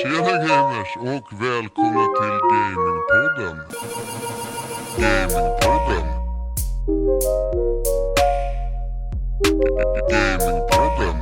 [0.00, 3.56] Tjena gamers och välkomna till Gamingpodden.
[4.98, 6.06] Gamingpodden.
[10.10, 11.16] Gamingpodden.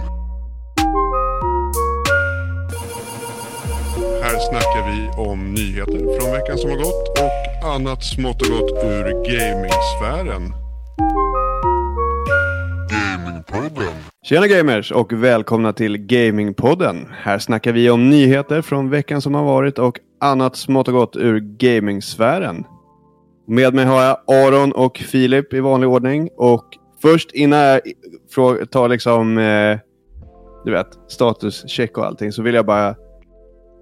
[4.22, 8.84] Här snackar vi om nyheter från veckan som har gått och annat smått och gott
[8.84, 10.59] ur gamingsfären.
[13.60, 13.92] Gamingpodden.
[14.22, 17.06] Tjena gamers och välkomna till Gamingpodden.
[17.10, 21.16] Här snackar vi om nyheter från veckan som har varit och annat smått och gott
[21.16, 22.64] ur gamingsfären.
[23.46, 26.28] Med mig har jag Aron och Filip i vanlig ordning.
[26.36, 26.64] Och
[27.02, 27.80] först innan jag
[28.70, 29.78] tar liksom, eh,
[30.64, 32.94] du vet, statuscheck och allting så vill jag bara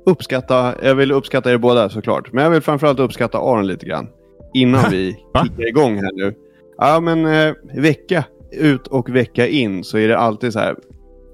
[0.07, 2.33] uppskatta, jag vill uppskatta er båda såklart.
[2.33, 4.09] Men jag vill framförallt uppskatta Aron lite grann.
[4.55, 6.35] Innan vi kickar igång här nu.
[6.79, 10.77] Ja men eh, vecka ut och vecka in så är det alltid så här.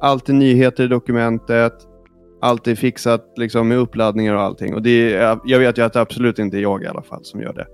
[0.00, 1.72] Alltid nyheter i dokumentet.
[2.40, 4.74] Alltid fixat liksom med uppladdningar och allting.
[4.74, 7.24] Och det är, jag vet ju att det absolut inte är jag i alla fall
[7.24, 7.66] som gör det.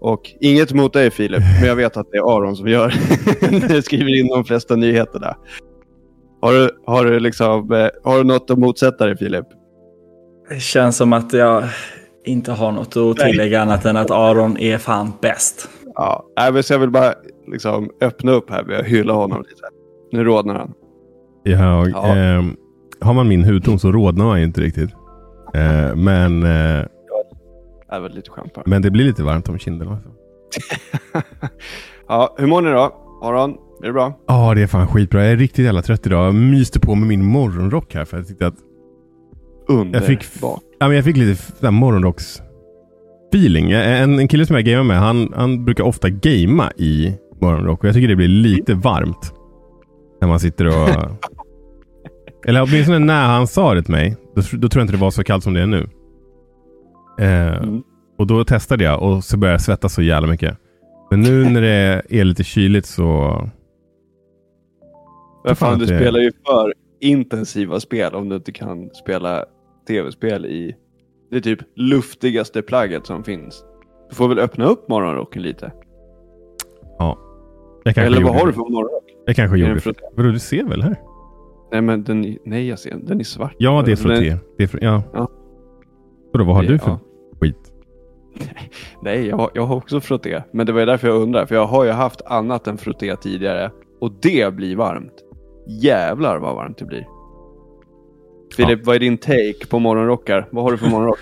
[0.00, 2.94] Och inget mot dig Filip, men jag vet att det är Aron som gör.
[3.68, 5.36] du skriver in de flesta nyheterna.
[6.42, 9.46] Har du, har du, liksom, eh, har du något att motsätta dig Filip?
[10.48, 11.64] Det känns som att jag
[12.24, 15.68] inte har något att tillägga annat än att Aron är fan bäst.
[16.02, 17.14] Ja, nej, men så jag vill bara
[17.46, 19.62] liksom öppna upp här att hylla honom lite.
[20.12, 20.72] Nu rodnar han.
[21.42, 22.16] Jag, Ja.
[22.16, 22.56] ehm,
[23.00, 24.90] har man min hudton så rodnar man ju inte riktigt.
[25.54, 26.84] Eh, men, eh,
[27.90, 28.62] Det var lite skämt bara.
[28.66, 29.98] men det blir lite varmt om kinderna.
[32.08, 32.92] Ja, hur mår ni då?
[33.22, 33.50] Aron,
[33.82, 34.12] är det bra?
[34.26, 35.22] Ja, det är fan skitbra.
[35.22, 36.26] Jag är riktigt jävla trött idag.
[36.26, 38.54] Jag myste på med min morgonrock här för jag tyckte att
[39.68, 39.94] Underbart.
[39.94, 42.42] jag fick, ja, men jag fick lite morgonrocks
[43.34, 43.70] feeling.
[43.72, 47.88] En, en kille som jag gamear med, han, han brukar ofta gamea i morgonrock och
[47.88, 49.34] jag tycker det blir lite varmt.
[50.20, 50.88] När man sitter och...
[52.46, 55.10] eller åtminstone när han sa det till mig, då, då tror jag inte det var
[55.10, 55.88] så kallt som det är nu.
[57.20, 57.82] Eh, Mm.
[58.20, 60.56] Och då testade jag och så började jag svettas så jävla mycket.
[61.10, 63.40] Men nu när det är lite kyligt så...
[65.44, 69.44] Vad fan, du spelar ju för intensiva spel om du inte kan spela
[69.88, 70.76] tv-spel i
[71.30, 73.64] det typ luftigaste plagget som finns.
[74.08, 75.72] Du får väl öppna upp morgonrocken lite?
[77.84, 78.52] Kanske Eller vad har du det.
[78.52, 79.04] för morgonrock?
[79.26, 79.94] Jag kanske gjorde det.
[80.16, 80.96] Vadå, du ser väl här?
[81.72, 83.54] Nej, men den, nej jag ser den är svart.
[83.58, 84.36] Ja, det är frotté.
[84.58, 85.02] Det är fr- ja.
[85.12, 85.28] Ja.
[86.32, 86.98] Vadå, vad har du för ja.
[87.40, 87.72] skit?
[89.02, 90.42] Nej, jag, jag har också frotté.
[90.52, 91.46] Men det var ju därför jag undrar.
[91.46, 93.70] För jag har ju haft annat än frotté tidigare.
[94.00, 95.14] Och det blir varmt.
[95.66, 97.06] Jävlar vad varmt det blir.
[98.56, 100.48] Filip, vad är din take på morgonrockar?
[100.50, 101.18] Vad har du för morgonrock?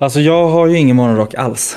[0.00, 1.76] Alltså jag har ju ingen morgonrock alls.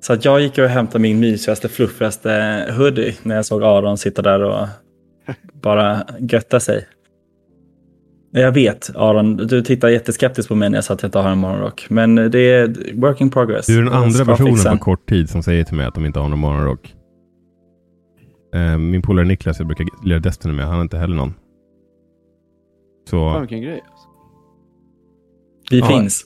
[0.00, 4.22] Så att jag gick och hämtade min mysigaste, fluffigaste hoodie när jag såg Aron sitta
[4.22, 4.66] där och
[5.62, 6.86] bara götta sig.
[8.32, 11.30] Jag vet, Aron, du tittar jätteskeptiskt på mig när jag sa att jag inte har
[11.30, 11.86] en morgonrock.
[11.90, 13.66] Men det är work in progress.
[13.66, 16.18] Du är den andra personen på kort tid som säger till mig att de inte
[16.18, 16.94] har någon morgonrock.
[18.54, 21.34] Eh, Min polare Niklas, jag brukar lira Destiny med, han har inte heller någon.
[23.10, 23.80] Fan Så, vilken grej.
[23.90, 24.06] Alltså.
[25.70, 25.86] Vi Ja.
[25.86, 26.24] finns.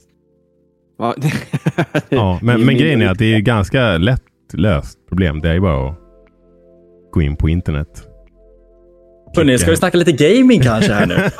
[0.99, 1.15] Ja,
[2.09, 2.39] ja.
[2.43, 5.41] Men, men grejen är att det är ganska lätt löst problem.
[5.41, 5.97] Det är ju bara att
[7.13, 8.07] gå in på internet.
[9.37, 11.15] Hörrni, ska vi snacka lite gaming kanske här nu?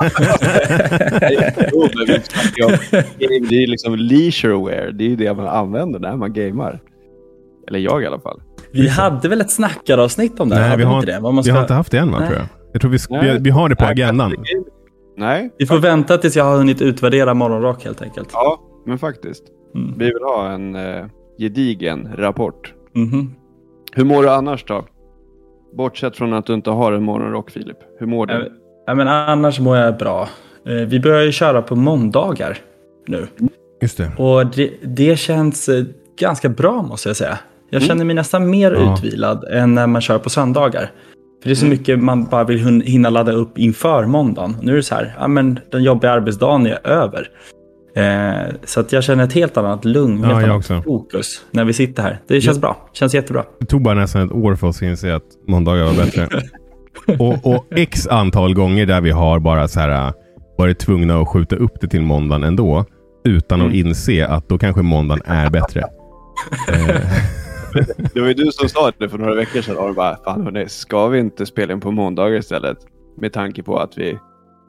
[3.49, 4.91] Det är liksom leisureware.
[4.93, 6.81] Det är ju det man använder när man gamar.
[7.69, 8.41] Eller jag i alla fall.
[8.73, 10.57] Vi hade väl ett snackaravsnitt om det?
[10.57, 10.69] här?
[10.69, 11.21] Nej, vi har, inte det?
[11.21, 11.53] Man vi ska...
[11.53, 12.47] har inte haft det än va, tror jag.
[12.73, 14.35] Jag tror vi, vi, vi har det på agendan.
[15.21, 18.29] Nej, Vi får vänta tills jag har hunnit utvärdera morgonrock helt enkelt.
[18.33, 19.45] ja, men faktiskt.
[19.75, 19.99] Mm.
[19.99, 21.05] Vi vill ha en eh,
[21.39, 22.75] gedigen rapport.
[22.95, 23.35] Mhm.
[23.93, 24.85] Hur mår du annars då?
[25.77, 27.77] Bortsett från att du inte har en morgonrock Filip.
[27.99, 28.33] Hur mår du?
[28.35, 28.41] Ja,
[28.87, 30.29] Ja, men annars mår jag bra.
[30.67, 32.59] Eh, Vi börjar ju köra på måndagar
[33.07, 33.27] nu.
[33.83, 34.11] Just det.
[34.19, 35.85] Och det, det känns eh,
[36.19, 37.39] ganska bra måste jag säga.
[37.71, 38.95] Jag känner mig nästan mer Ja.
[38.95, 40.91] utvilad än när man kör på söndagar.
[41.43, 41.79] För det är så Mm.
[41.79, 44.57] mycket man bara vill hinna ladda upp inför måndagen.
[44.63, 47.27] Nu är det så här, ja men den jobbiga arbetsdagen är över.
[47.97, 50.83] Eh, så att jag känner ett helt annat lugn, Ja, helt annat också.
[50.83, 52.19] fokus när vi sitter här.
[52.29, 53.45] Det känns bra, känns jättebra.
[53.61, 56.29] Det tog bara nästan ett år för oss att inse att måndagar var bättre.
[57.19, 60.13] och, och x antal gånger där vi har bara så här äh,
[60.59, 62.85] varit tvungna att skjuta upp det till måndagen ändå.
[63.25, 63.87] Utan att Mm.
[63.87, 65.85] inse att då kanske måndagen är bättre.
[66.69, 67.01] Eh,
[68.15, 69.77] Det var ju du som sa det för några veckor sedan.
[69.77, 72.79] Och bara, fan hörni, ska vi inte spela in på måndagar istället?
[73.17, 74.19] Med tanke på att vi,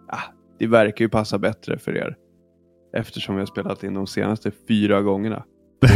[0.08, 0.18] ja,
[0.60, 2.16] det verkar ju passa bättre för er.
[2.98, 5.44] Eftersom vi har spelat in de senaste fyra gångerna.
[5.82, 5.88] på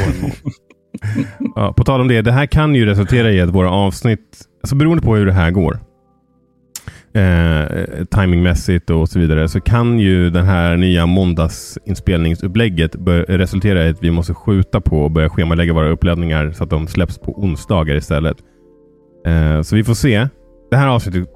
[1.55, 4.75] ja, på tal om det, det här kan ju resultera i att våra avsnitt, alltså
[4.75, 5.79] beroende på hur det här går
[7.15, 12.95] eh, timingmässigt och så vidare så kan ju det här nya måndagsinspelningsupplägget
[13.27, 16.87] resultera i att vi måste skjuta på och börja schemalägga våra uppladdningar så att de
[16.87, 18.37] släpps på onsdagar istället.
[19.25, 20.27] Eh, så vi får se.
[20.71, 21.29] Det här avsnittet,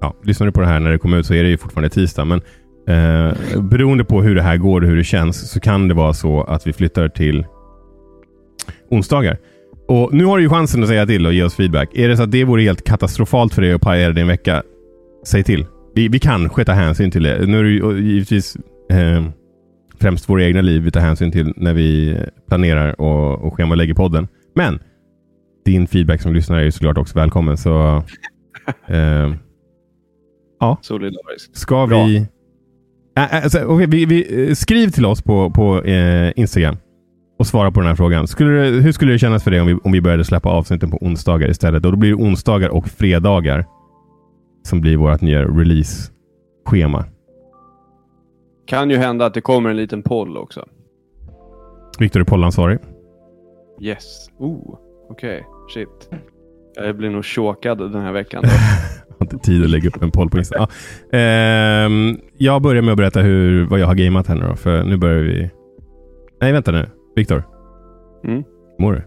[0.00, 1.88] ja, lyssnar du på det här när det kommer ut så är det ju fortfarande
[1.90, 2.40] tisdag, men
[2.88, 6.12] eh, beroende på hur det här går och hur det känns så kan det vara
[6.12, 7.46] så att vi flyttar till
[8.90, 9.38] onsdagar.
[9.88, 11.90] Och Nu har du ju chansen att säga till och ge oss feedback.
[11.94, 14.62] Är det så att det vore helt katastrofalt för dig att paja din vecka,
[15.26, 15.66] säg till.
[15.94, 17.46] Vi, vi kanske tar hänsyn till det.
[17.46, 18.56] Nu är det ju givetvis
[18.90, 19.24] eh,
[19.98, 22.18] främst våra egna liv vi tar hänsyn till när vi
[22.48, 24.28] planerar och, och schemalägger podden.
[24.54, 24.78] Men
[25.64, 27.56] din feedback som lyssnare är ju såklart också välkommen.
[27.56, 28.02] Så
[28.86, 29.32] eh,
[30.80, 31.56] Solidariskt.
[31.56, 32.04] ska Bra.
[32.04, 32.26] vi...
[33.16, 34.48] Alltså, okej, vi, vi...
[34.48, 36.76] eh, Skriv till oss på, på eh, Instagram
[37.38, 38.26] och svara på den här frågan.
[38.26, 40.90] Skulle det, hur skulle det kännas för dig om vi, om vi började släppa avsnitten
[40.90, 41.84] på onsdagar istället?
[41.84, 43.64] Och då blir det onsdagar och fredagar
[44.66, 47.04] som blir vårt nya release-schema.
[48.66, 50.64] Kan ju hända att det kommer en liten poll också.
[51.98, 52.78] Viktor är pollansvarig.
[53.80, 54.30] Yes.
[54.38, 54.78] Oh,
[55.10, 55.46] okej.
[55.74, 56.10] Shit.
[56.74, 58.44] Jag blir nog chokad den här veckan.
[59.18, 60.56] Har inte tid att lägga upp en poll på Insta.
[60.58, 60.68] Ja.
[61.18, 64.84] Ehm, jag börjar med att berätta hur, vad jag har gameat här nu då, för
[64.84, 65.50] nu börjar vi...
[66.40, 66.86] Nej, vänta nu.
[67.16, 67.42] Viktor,
[68.24, 68.44] Mm.
[68.78, 69.02] mår du?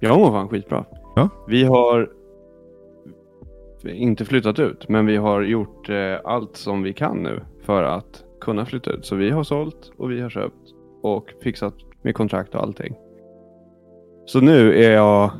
[0.00, 0.84] Jag mår fan skitbra.
[1.16, 1.28] Ja.
[1.48, 2.08] Vi har
[3.84, 8.24] inte flyttat ut, men vi har gjort eh, allt som vi kan nu för att
[8.40, 9.06] kunna flytta ut.
[9.06, 12.94] Så vi har sålt och vi har köpt och fixat med kontrakt och allting.
[14.26, 15.30] Så nu är jag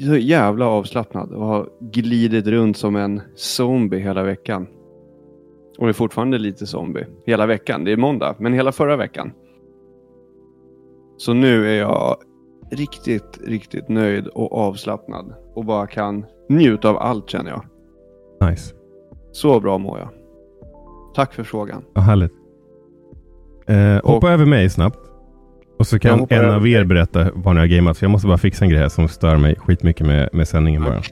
[0.00, 4.66] så jävla avslappnad och har glidit runt som en zombie hela veckan.
[5.78, 7.84] Och är fortfarande lite zombie hela veckan.
[7.84, 9.32] Det är måndag, men hela förra veckan.
[11.16, 12.16] Så nu är jag
[12.70, 17.64] riktigt, riktigt nöjd och avslappnad och bara kan njuta av allt känner jag.
[18.50, 18.74] Nice.
[19.32, 20.08] Så bra mår jag.
[21.14, 21.84] Tack för frågan.
[21.92, 22.32] Vad härligt.
[23.66, 24.98] Eh, hoppa över mig snabbt.
[25.78, 27.98] Och så kan en över av er berätta vad ni har gameat.
[27.98, 30.84] För jag måste bara fixa en grej här som stör mig skitmycket med, med sändningen
[30.84, 31.02] bara.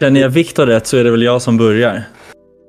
[0.00, 2.02] Känner jag Viktor rätt så är det väl jag som börjar.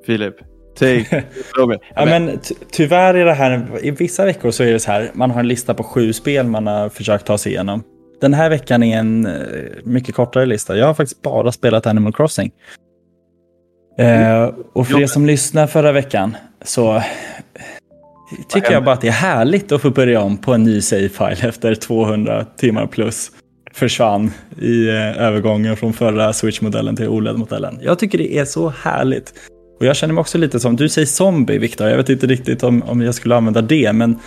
[0.06, 0.36] Filip,
[0.80, 1.24] take.
[1.96, 5.12] Ja, men ty- tyvärr är det här, i vissa veckor så är det så här,
[5.14, 7.84] man har en lista på sju spel man har försökt ta sig igenom.
[8.22, 9.34] Den här veckan är en eh,
[9.84, 10.78] mycket kortare lista.
[10.78, 12.52] Jag har faktiskt bara spelat Animal Crossing.
[13.98, 17.02] Eh, och för er som lyssnade förra veckan så
[18.50, 21.48] tycker jag bara att det är härligt att få börja om på en ny save-file
[21.50, 23.32] efter 200 timmar plus
[23.74, 27.80] försvann i eh, övergången från förra Switch-modellen till OLED-modellen.
[27.82, 29.34] Jag tycker det är så härligt.
[29.80, 32.64] Och jag känner mig också lite som, du säger zombie Viktor, jag vet inte riktigt
[32.64, 34.20] om, om jag skulle använda det, men,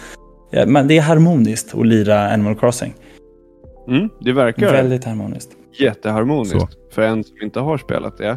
[0.51, 2.95] ja, men det är harmoniskt att lira Animal Crossing.
[3.89, 5.57] Mm, det verkar Väldigt harmoniskt.
[5.79, 6.69] jätteharmoniskt Så.
[6.95, 8.29] för en som inte har spelat det.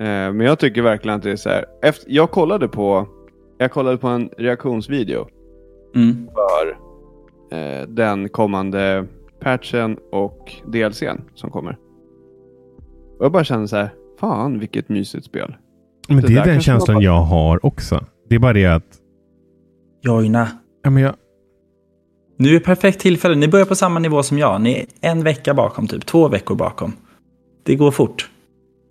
[0.00, 1.64] Eh, men jag tycker verkligen att det är så här.
[1.82, 3.08] Efter, jag kollade på
[3.58, 5.26] jag kollade på en reaktionsvideo
[5.94, 6.28] Mm.
[6.34, 6.78] för
[7.58, 9.06] eh, den kommande
[9.40, 11.78] patchen och DLCn som kommer.
[13.18, 13.90] Och jag bara kände så här,
[14.20, 15.54] fan vilket mysigt spel.
[16.08, 18.04] Men Det det är den känslan var- jag har också.
[18.28, 18.84] Det är bara det att...
[20.02, 20.48] Joina.
[20.84, 21.14] Ja, men jag,
[22.38, 23.34] Nu är perfekt tillfälle.
[23.34, 24.60] Ni börjar på samma nivå som jag.
[24.60, 26.92] Ni är en vecka bakom, typ två veckor bakom.
[27.64, 28.30] Det går fort.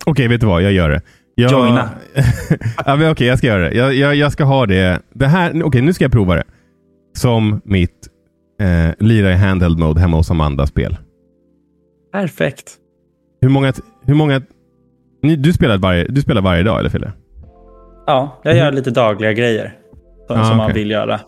[0.06, 0.62] Okej, vet du vad?
[0.62, 1.02] Jag gör det.
[1.34, 1.50] Jag...
[1.52, 1.90] Joina.
[2.86, 3.74] ja, men okej, jag ska göra det.
[3.76, 5.00] Jag, jag, jag ska ha det.
[5.14, 6.44] det här, okej, nu ska jag prova det.
[7.16, 8.08] Som mitt
[8.60, 10.96] eh, lira i handheld mode hemma hos Amanda-spel.
[12.12, 12.74] Perfekt.
[13.40, 13.72] Hur många...
[14.02, 14.42] Hur många
[15.22, 17.12] ni, du, spelar varje, du spelar varje dag, eller Fille?
[18.06, 19.72] Ja, jag gör lite dagliga grejer.
[20.26, 21.20] Som, Ah, som man vill göra.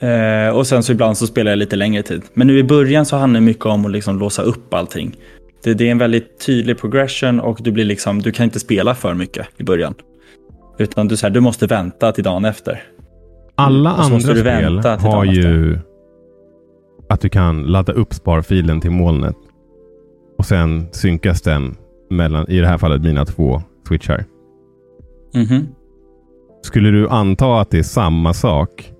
[0.00, 2.22] Eh, och sen så ibland så spelar jag lite längre tid.
[2.34, 5.16] Men nu i början så handlar det mycket om att liksom låsa upp allting.
[5.64, 8.94] Det, det är en väldigt tydlig progression och du blir liksom, du kan inte spela
[8.94, 9.94] för mycket i början.
[10.78, 12.82] Utan du, så här, du måste vänta till dagen efter.
[13.54, 15.78] Alla andra spel har ju
[17.08, 19.36] att du kan ladda upp sparfilen till molnet.
[20.38, 21.76] Och sen synkas den
[22.16, 24.24] mellan, i det här fallet, mina två switchar.
[25.34, 25.68] Mhm.
[26.62, 28.92] Skulle du anta att det är samma sak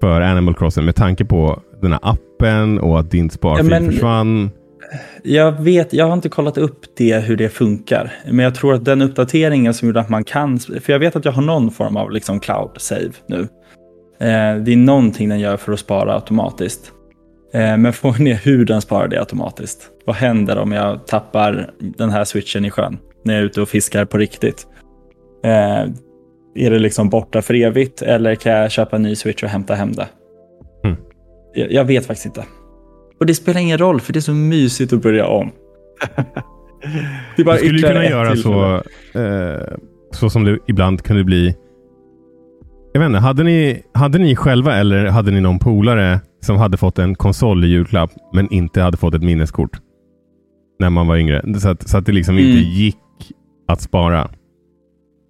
[0.00, 3.90] för Animal Crossing med tanke på den här appen och att din sparfil Ja, men-
[3.90, 4.50] försvann?
[5.22, 8.12] Jag vet, jag har inte kollat upp det, hur det funkar.
[8.26, 11.24] Men jag tror att den uppdateringen som gjorde att man kan, för jag vet att
[11.24, 13.40] jag har någon form av liksom cloud save nu.
[14.20, 16.92] Eh, det är någonting den gör för att spara automatiskt.
[17.54, 19.90] Eh, men är hur den sparar det automatiskt.
[20.04, 22.98] Vad händer om jag tappar den här switchen i sjön?
[23.24, 24.66] När jag är ute och fiskar på riktigt.
[25.44, 25.90] Eh,
[26.54, 29.74] är det liksom borta för evigt eller kan jag köpa en ny switch och hämta
[29.74, 30.08] hem det?
[30.84, 30.96] Mm.
[31.54, 32.44] Jag, jag vet faktiskt inte.
[33.20, 35.50] Och det spelar ingen roll för det är så mysigt att börja om.
[37.36, 38.74] Det är bara Du skulle kunna göra så,
[39.20, 39.76] eh,
[40.10, 41.56] så som det ibland kunde bli.
[42.92, 46.76] Jag vet inte, hade ni, hade ni själva eller hade ni någon polare som hade
[46.76, 49.80] fått en konsol i julklapp men inte hade fått ett minneskort?
[50.78, 51.60] När man var yngre.
[51.60, 52.70] Så att, så att det liksom inte Mm.
[52.70, 52.96] gick
[53.68, 54.28] att spara.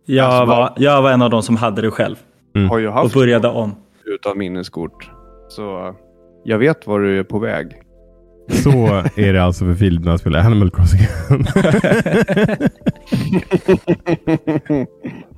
[0.07, 2.17] Jag, Alltså, var, jag var en av de som hade det själv
[2.71, 3.75] Har ju och haft började om.
[4.07, 5.11] utan minneskort.
[5.49, 5.95] Så
[6.45, 7.67] jag vet var du är på väg.
[8.51, 8.71] Så
[9.17, 11.01] är det alltså för Filip när han spelar Animal Crossing.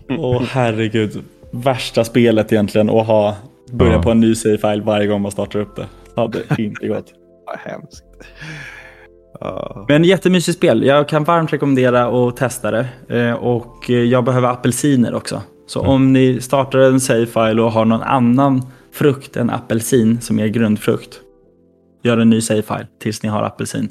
[0.09, 1.23] Åh herregud.
[1.51, 3.37] Värsta spelet egentligen att ha
[3.73, 4.03] börja Ja.
[4.03, 5.87] på en ny save-file varje gång man startar upp det.
[6.17, 7.13] Hade inte gått.
[7.47, 8.05] Vad hemskt.
[9.45, 10.85] Uh, Men jättemysigt spel.
[10.85, 12.87] Jag kan varmt rekommendera att testa det.
[13.09, 15.43] Eh, Och jag behöver apelsiner också.
[15.67, 20.47] Så om ni startar en save-file och har någon annan frukt än apelsin som är
[20.47, 21.21] grundfrukt.
[22.03, 23.89] Gör en ny save-file tills ni har apelsin.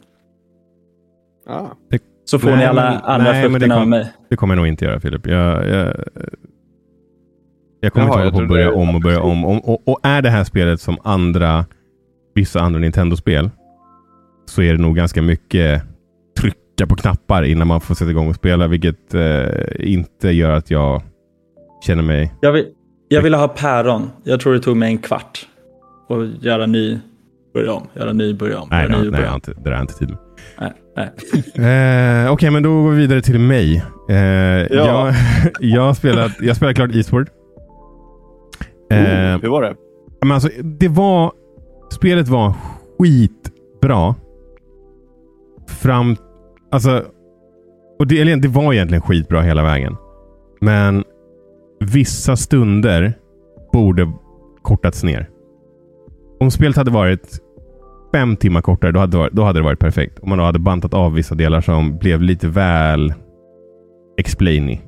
[1.49, 1.65] ah.
[2.25, 4.13] Så får Nej, ni alla andra det frukterna kom- av mig.
[4.29, 5.27] Det kommer jag nog inte göra Filip.
[5.27, 5.95] Jag, jag,
[7.85, 9.45] jag kommer Jaha, inte hålla jag på att börja om och börja om.
[9.45, 11.65] Och, och, och är det här spelet som andra,
[12.35, 13.49] vissa andra Nintendo-spel
[14.45, 15.83] så är det nog ganska mycket
[16.39, 18.67] trycka på knappar innan man får sätta igång och spela.
[18.67, 19.47] Vilket eh,
[19.79, 21.01] inte gör att jag
[21.85, 22.33] känner mig...
[22.41, 22.65] Jag, vill,
[23.07, 24.11] jag ville ha päron.
[24.23, 25.47] Jag tror det tog mig en kvart.
[26.07, 26.99] Och göra ny,
[27.53, 28.67] börja om, göra ny, börja om.
[28.71, 29.35] Nej, nej, ny, nej, jag om.
[29.35, 30.17] inte, det där har jag inte tid med.
[30.59, 31.11] nej, nej.
[32.25, 33.83] Eh, Okej, men då går vi vidare till mig.
[34.09, 35.13] Eh, jag,
[35.59, 37.29] jag, har spelat, jag spelat klart Eastward.
[38.95, 39.75] Eh, oh, hur var det?
[40.21, 41.31] Men alltså, det var...
[41.91, 42.53] Spelet var
[42.99, 44.15] skitbra.
[45.67, 46.15] Fram...
[46.71, 47.03] Alltså...
[47.99, 49.95] Och det, eller det var egentligen skitbra hela vägen.
[50.61, 51.03] Men
[51.79, 53.13] vissa stunder
[53.73, 54.11] borde
[54.61, 55.29] kortats ner.
[56.39, 57.39] Om spelet hade varit
[58.13, 60.19] fem timmar kortare, då hade, det varit, då hade det varit perfekt.
[60.19, 63.13] Om man då hade bantat av vissa delar som blev lite väl
[64.17, 64.81] explainy.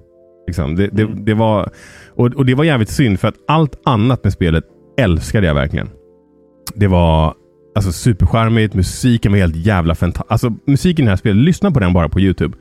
[0.48, 0.76] Liksom.
[0.76, 1.26] Det, det, Mm.
[1.26, 1.70] det var,
[2.18, 4.64] och, och det var jävligt synd för att allt annat med spelet
[4.98, 5.90] älskade jag verkligen.
[6.76, 7.34] Det var
[7.76, 10.32] alltså supercharmigt, musiken var helt jävla fantastisk.
[10.32, 12.58] Alltså musiken i det här spelet, lyssna på den bara på YouTube.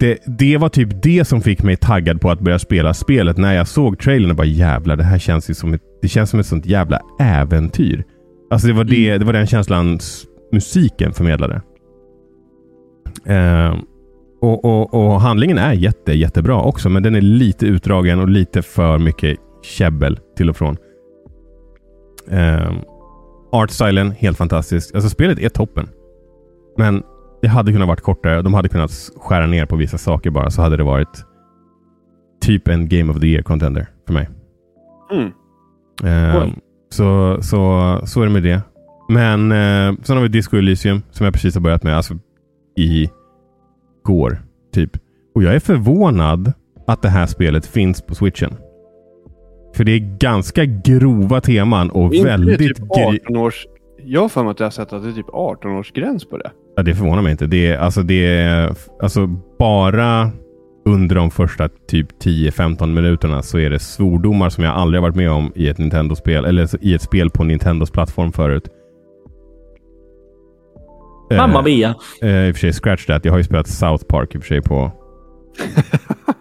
[0.00, 3.36] Det, det var typ det som fick mig taggad på att börja spela spelet.
[3.36, 6.30] När jag såg trailern och bara jävlar, det här känns ju som ett, det känns
[6.30, 8.04] som ett sånt jävla äventyr.
[8.50, 9.98] Alltså det var, det, det var den känslan
[10.52, 11.62] musiken förmedlade.
[13.26, 13.74] Eh,
[14.44, 18.62] och, och, och handlingen är jätte, jättebra också, men den är lite utdragen och lite
[18.62, 20.76] för mycket käbbel till och från.
[22.30, 22.72] Eh,
[23.52, 24.94] Artstylen, helt fantastisk.
[24.94, 25.88] Alltså spelet är toppen.
[26.78, 27.02] Men
[27.42, 28.42] det hade kunnat varit kortare.
[28.42, 31.24] De hade kunnat skära ner på vissa saker bara, så hade det varit
[32.40, 34.28] typ en Game of the Year contender för mig.
[35.12, 35.32] Mm.
[36.42, 36.54] Oj.
[36.90, 38.60] så, så, så är det med det.
[39.08, 41.96] Men eh, sen har vi Disco Elysium som jag precis har börjat med.
[41.96, 42.14] Alltså
[42.76, 43.10] i
[44.04, 44.38] går,
[44.74, 44.90] typ.
[45.34, 46.52] Och jag är förvånad
[46.86, 48.50] att det här spelet finns på switchen.
[49.76, 52.58] För det är ganska grova teman och Inte väldigt...
[52.58, 53.66] det typ gri- 18 års...
[54.06, 56.24] Jag har för mig att jag har sett att det är typ 18 års gräns
[56.24, 56.50] på det.
[56.76, 57.46] Ja, det förvånar mig inte.
[57.46, 59.26] Det är, alltså, det är, alltså
[59.58, 60.30] bara
[60.86, 65.16] under de första typ 10-15 minuterna så är det svordomar som jag aldrig har varit
[65.16, 66.44] med om i ett Nintendo-spel.
[66.44, 68.68] Eller i ett spel på Nintendos plattform förut.
[71.30, 71.94] Eh, Mamma Mia.
[72.22, 73.24] Eh, I och för sig, scratch that.
[73.24, 74.92] Jag har ju spelat South Park i och för sig på...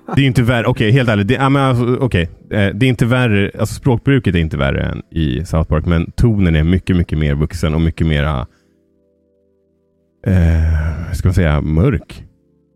[0.16, 0.66] det är inte värre.
[0.68, 1.28] Okej, helt ärligt.
[1.28, 2.30] Det, ja, men alltså, okej.
[2.52, 3.52] Eh, det är inte värre.
[3.60, 5.86] Alltså språkbruket är inte värre än i South Park.
[5.86, 8.48] Men tonen är mycket, mycket mer vuxen och mycket mera...
[10.28, 11.62] Eh, ska man säga?
[11.62, 12.24] Mörk.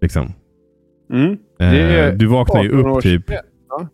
[0.02, 0.34] Liksom.
[1.14, 1.38] Mm.
[1.60, 3.32] Eh, du vaknar ju 18 upp typ...
[3.70, 3.88] Ja.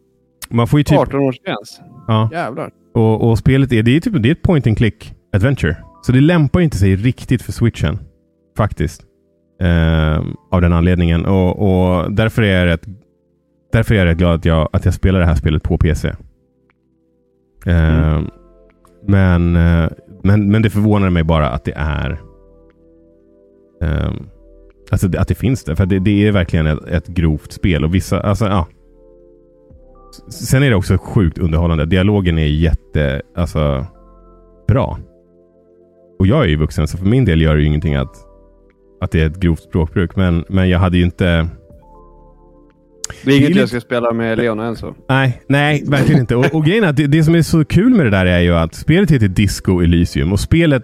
[0.49, 0.99] Man får ju typ...
[0.99, 1.81] 18 års gräns.
[2.07, 2.29] Ja.
[2.31, 2.71] Jävlar.
[2.93, 5.77] Och, och spelet är, det är, typ, det är ett point and click adventure.
[6.05, 7.99] Så det lämpar inte sig riktigt för switchen.
[8.57, 9.03] Faktiskt.
[9.61, 11.25] Eh, av den anledningen.
[11.25, 12.87] Och, och därför är jag rätt,
[13.71, 16.13] därför är jag rätt glad att jag, att jag spelar det här spelet på PC.
[17.65, 18.29] Ehm,
[19.07, 19.89] men, eh,
[20.23, 22.21] men, men det förvånar mig bara att det är
[23.81, 24.11] eh,
[24.91, 25.75] Alltså att det finns där.
[25.75, 27.83] För det, det är verkligen ett, ett grovt spel.
[27.83, 28.67] Och vissa, alltså ja.
[30.29, 31.85] Sen är det också sjukt underhållande.
[31.85, 33.85] Dialogen är jätte, alltså
[34.67, 34.99] bra.
[36.19, 38.15] Och jag är ju vuxen, så för min del gör det ju ingenting att,
[39.01, 40.15] att det är ett grovt språkbruk.
[40.15, 41.47] Men, men jag hade ju inte...
[43.23, 44.95] Det är inget jag ska spela med Leona än så.
[45.09, 46.35] Nej, nej, verkligen inte.
[46.35, 48.39] Och, och grejen är att det, det som är så kul med det där är
[48.39, 50.83] ju att spelet heter Disco Elysium och spelet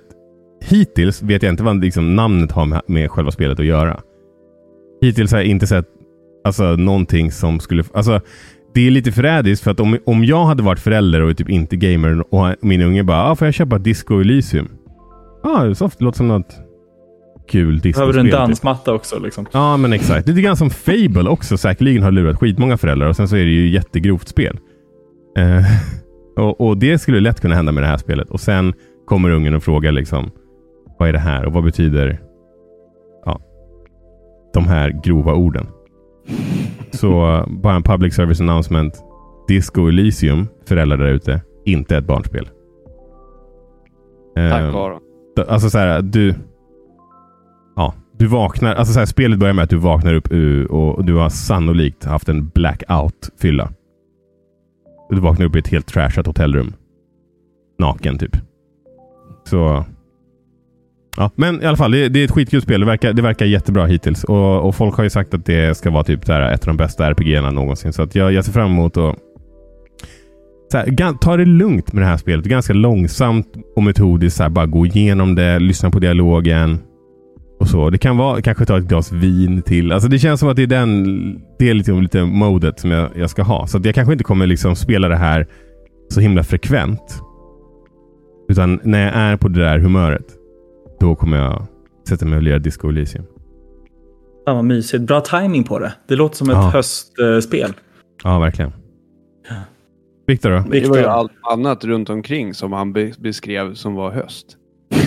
[0.61, 3.99] hittills vet jag inte vad liksom, namnet har med, med själva spelet att göra.
[5.01, 5.85] Hittills har jag inte sett
[6.43, 7.83] alltså, någonting som skulle...
[7.93, 8.21] Alltså,
[8.73, 11.75] det är lite förrädiskt för att om, om jag hade varit förälder och typ inte
[11.75, 14.78] gamer och min unge bara ah, “Får jag köpa Disco Elysium?”
[15.43, 16.01] Ja, ah, soft.
[16.01, 16.61] Låter som något
[17.47, 18.13] kul Behöver discospel.
[18.13, 18.33] du en typ.
[18.33, 19.19] dansmatta också?
[19.19, 19.45] Liksom.
[19.51, 20.27] Ja, men exakt.
[20.27, 23.51] Lite grann som Fable också säkerligen har lurat skitmånga föräldrar och sen så är det
[23.51, 24.59] ju jättegrovt spel.
[25.37, 25.63] Eh,
[26.45, 28.29] och, och det skulle lätt kunna hända med det här spelet.
[28.29, 28.73] Och sen
[29.05, 30.31] kommer ungen och frågar liksom
[30.99, 32.19] vad är det här och vad betyder
[33.25, 33.41] ja,
[34.53, 35.67] de här grova orden?
[36.91, 39.03] Så eh, bara en public service announcement.
[39.47, 42.49] Disco Elysium, föräldrar där ute, inte ett barnspel.
[44.37, 44.73] Eh, Tack
[45.39, 46.35] Alltså, alltså så här, du...
[47.75, 48.75] Ja, du vaknar...
[48.75, 50.27] Alltså så här, spelet börjar med att du vaknar upp
[50.69, 53.71] och, du har sannolikt haft en blackout-fylla.
[55.09, 56.73] Du vaknar upp i ett helt trashat hotellrum.
[57.79, 58.37] Naken typ.
[59.43, 59.85] Så...
[61.17, 62.79] Ja, men i alla fall, det, det är ett skitkul spel.
[62.79, 64.23] Det verkar, det verkar jättebra hittills.
[64.23, 66.67] Och, och folk har ju sagt att det ska vara typ så här, ett av
[66.67, 67.93] de bästa RPG-erna någonsin.
[67.93, 69.15] Så att jag, jag ser fram emot att
[70.77, 72.45] här, ta det lugnt med det här spelet.
[72.45, 74.37] Ganska långsamt och metodiskt.
[74.37, 76.77] Så här, bara gå igenom det, lyssna på dialogen.
[77.59, 77.89] Och så.
[77.89, 79.91] Det kan vara kanske ta ett glas vin till.
[79.91, 81.03] Alltså det känns som att det är den,
[81.59, 83.67] det är liksom lite modet som jag, jag ska ha.
[83.67, 85.47] Så jag kanske inte kommer liksom spela det här
[86.09, 87.21] så himla frekvent.
[88.49, 90.25] Utan när jag är på det där humöret,
[90.99, 91.65] då kommer jag
[92.09, 93.25] sätta mig och lira Disco Elysium.
[94.45, 95.03] Fan vad mysigt.
[95.03, 95.93] Bra timing på det.
[96.07, 96.69] Det låter som ett Ja.
[96.69, 97.73] höstspel.
[98.23, 98.71] Ja, verkligen.
[100.29, 100.63] Viktor då?
[100.69, 104.57] Det var ju allt annat runt omkring som han be beskrev som var höst.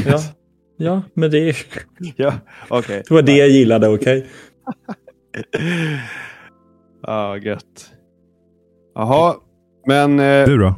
[0.06, 0.18] Ja.
[0.76, 1.56] ja, men det, är-
[2.16, 2.32] Ja,
[2.68, 3.02] okej.
[3.08, 4.26] det var det jag gillade, okej?
[7.02, 7.90] Ja, gött.
[8.94, 9.34] Jaha,
[9.86, 10.20] men...
[10.20, 10.74] Eh, Du då?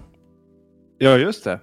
[0.99, 1.61] ja, just det.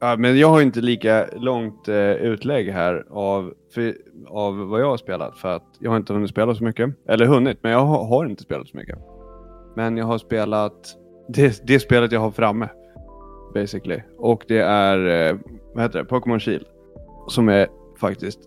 [0.00, 3.94] Ja, men jag har inte lika långt eh, utlägg här av, för,
[4.28, 5.38] av vad jag har spelat.
[5.38, 6.90] För att jag har inte hunnit spela så mycket.
[7.08, 8.98] Eller hunnit, men jag har, har inte spelat så mycket.
[9.76, 10.96] Men jag har spelat
[11.28, 12.68] det, det spelet jag har framme.
[13.54, 14.00] Basically.
[14.18, 15.36] Och det är, eh,
[15.74, 16.64] vad heter det, Pokémon Shield.
[17.28, 17.66] Som är
[18.00, 18.38] faktiskt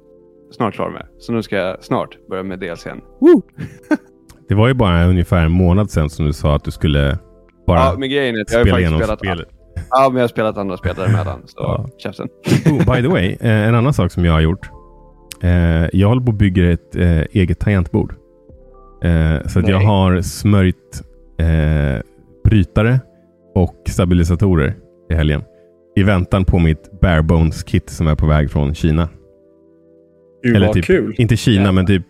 [0.51, 1.05] snart klar med.
[1.19, 3.01] Så nu ska jag snart börja med DLCn.
[4.49, 7.17] Det var ju bara ungefär en månad sedan som du sa att du skulle
[7.67, 9.47] bara Ja, men grejen är att jag spela faktiskt igenom spelat, spelet.
[9.89, 11.41] ja, men jag har spelat andra spel däremellan.
[11.45, 11.85] Så Ja.
[11.97, 12.27] käften.
[12.65, 14.69] Oh, by the way, eh, en annan sak som jag har gjort.
[15.43, 15.51] Eh,
[15.93, 18.13] jag håller på att bygga ett eh, eget tangentbord.
[19.45, 21.01] Så att jag har smörjt
[22.49, 22.99] brytare
[23.55, 24.75] och stabilisatorer
[25.09, 25.41] i helgen.
[25.95, 29.09] I väntan på mitt bare bones kit som är på väg från Kina.
[30.43, 31.15] Gud Eller typ- kul.
[31.17, 31.71] Inte Kina, Jävlar.
[31.71, 32.03] men typ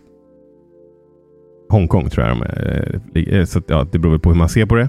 [1.70, 2.90] Hongkong tror jag de är.
[2.94, 3.44] eh, ligger.
[3.44, 4.88] Så ja, det beror väl på hur man ser på det.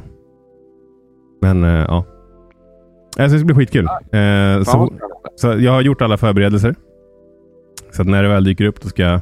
[1.41, 2.05] Men eh, ja.
[3.17, 3.85] Alltså, det ska bli skitkul.
[3.85, 4.93] Eh, vad så,
[5.35, 6.75] så jag har gjort alla förberedelser.
[7.91, 9.19] Så när det väl dyker upp, då ska jag,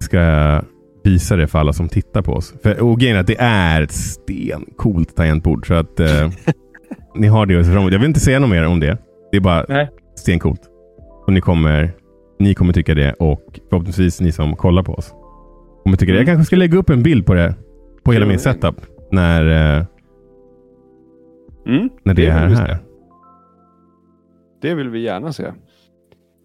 [0.00, 0.64] ska jag
[1.06, 2.54] visa det för alla som tittar på oss.
[2.62, 5.66] För, och grejen är att det är ett stencoolt tangentbord.
[5.66, 6.30] Så att eh,
[7.14, 7.92] ni har det att se fram emot.
[7.92, 8.98] Jag vill inte säga något mer om det.
[9.30, 9.90] Det är bara Nej.
[10.16, 10.60] stencoolt.
[11.26, 11.92] Och ni kommer,
[12.38, 15.14] ni kommer tycka det och förhoppningsvis ni som kollar på oss
[15.82, 16.18] kommer tycka det.
[16.18, 17.54] Jag kanske ska lägga upp en bild på det.
[18.02, 18.74] På hela min setup.
[19.10, 19.84] När, eh,
[21.66, 22.66] Mm, när det, vill är här.
[22.66, 22.76] se.
[24.62, 25.52] Det vill vi gärna se.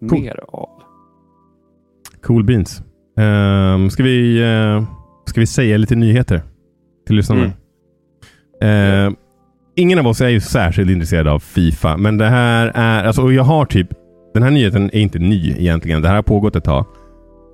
[0.00, 0.20] Cool.
[0.20, 0.68] Mer av.
[2.22, 2.82] Cool beans.
[3.16, 4.84] Um, ska, vi, eh,
[5.26, 6.42] ska vi säga lite nyheter
[7.06, 7.52] till lyssnarna?
[8.60, 9.06] Mm.
[9.06, 9.12] Eh,
[9.76, 13.04] ingen av oss är ju särskilt intresserad av Fifa, men det här är...
[13.04, 13.88] Alltså, och jag har typ...
[14.34, 16.02] Den här nyheten är inte ny egentligen.
[16.02, 16.86] Det här har pågått ett tag.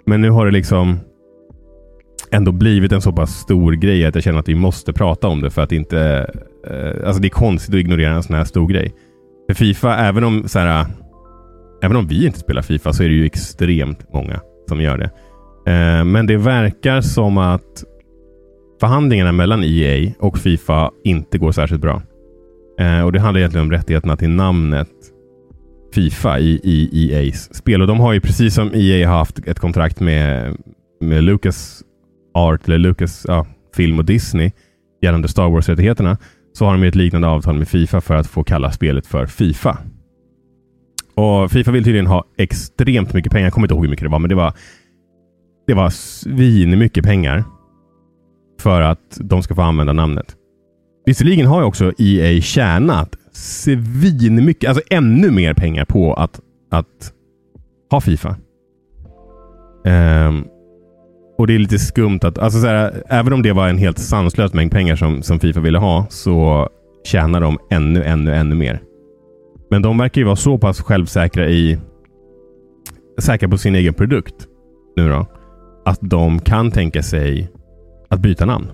[0.07, 1.01] Men nu har det liksom
[2.31, 5.41] ändå blivit en så pass stor grej att jag känner att vi måste prata om
[5.41, 6.31] det för att inte...
[6.67, 8.95] Eh, alltså det är konstigt att ignorera en sån här stor grej.
[9.49, 10.87] För Fifa, även om så här,
[11.83, 15.11] Även om vi inte spelar Fifa så är det ju extremt många som gör det.
[15.69, 17.85] Eh, men det verkar som att
[18.81, 22.03] förhandlingarna mellan EA och Fifa inte går särskilt bra.
[22.81, 24.89] Eh, och Det handlar egentligen om rättigheterna till namnet
[25.95, 27.81] Fifa i, i EAs spel.
[27.81, 30.57] Och de har ju precis som EA haft ett kontrakt med,
[31.01, 31.83] med Lucas
[32.35, 34.51] Art, eller Lucas ja, Film och Disney
[35.03, 36.17] gällande Star Wars-rättigheterna
[36.53, 39.79] så har de ett liknande avtal med Fifa för att få kalla spelet för Fifa.
[41.15, 43.47] Och Fifa vill tydligen ha extremt mycket pengar.
[43.47, 44.53] Jag kommer inte ihåg hur mycket det var, men det var
[45.69, 47.45] det var svin mycket pengar
[48.61, 50.37] för att de ska få använda namnet.
[51.07, 57.13] Visserligen har ju också EA tjänat svin mycket, alltså ännu mer pengar på att, att
[57.91, 58.37] ha Fifa.
[59.85, 60.45] Um,
[61.39, 63.99] och det är lite skumt att, alltså så här, även om det var en helt
[63.99, 66.69] sanslös mängd pengar som, som Fifa ville ha, så
[67.05, 68.81] tjänar de ännu, ännu, ännu mer.
[69.71, 71.79] Men de verkar ju vara så pass självsäkra i
[73.19, 74.47] säkra på sin egen produkt
[74.97, 75.27] nu då,
[75.89, 77.51] att de kan tänka sig
[78.09, 78.67] att byta namn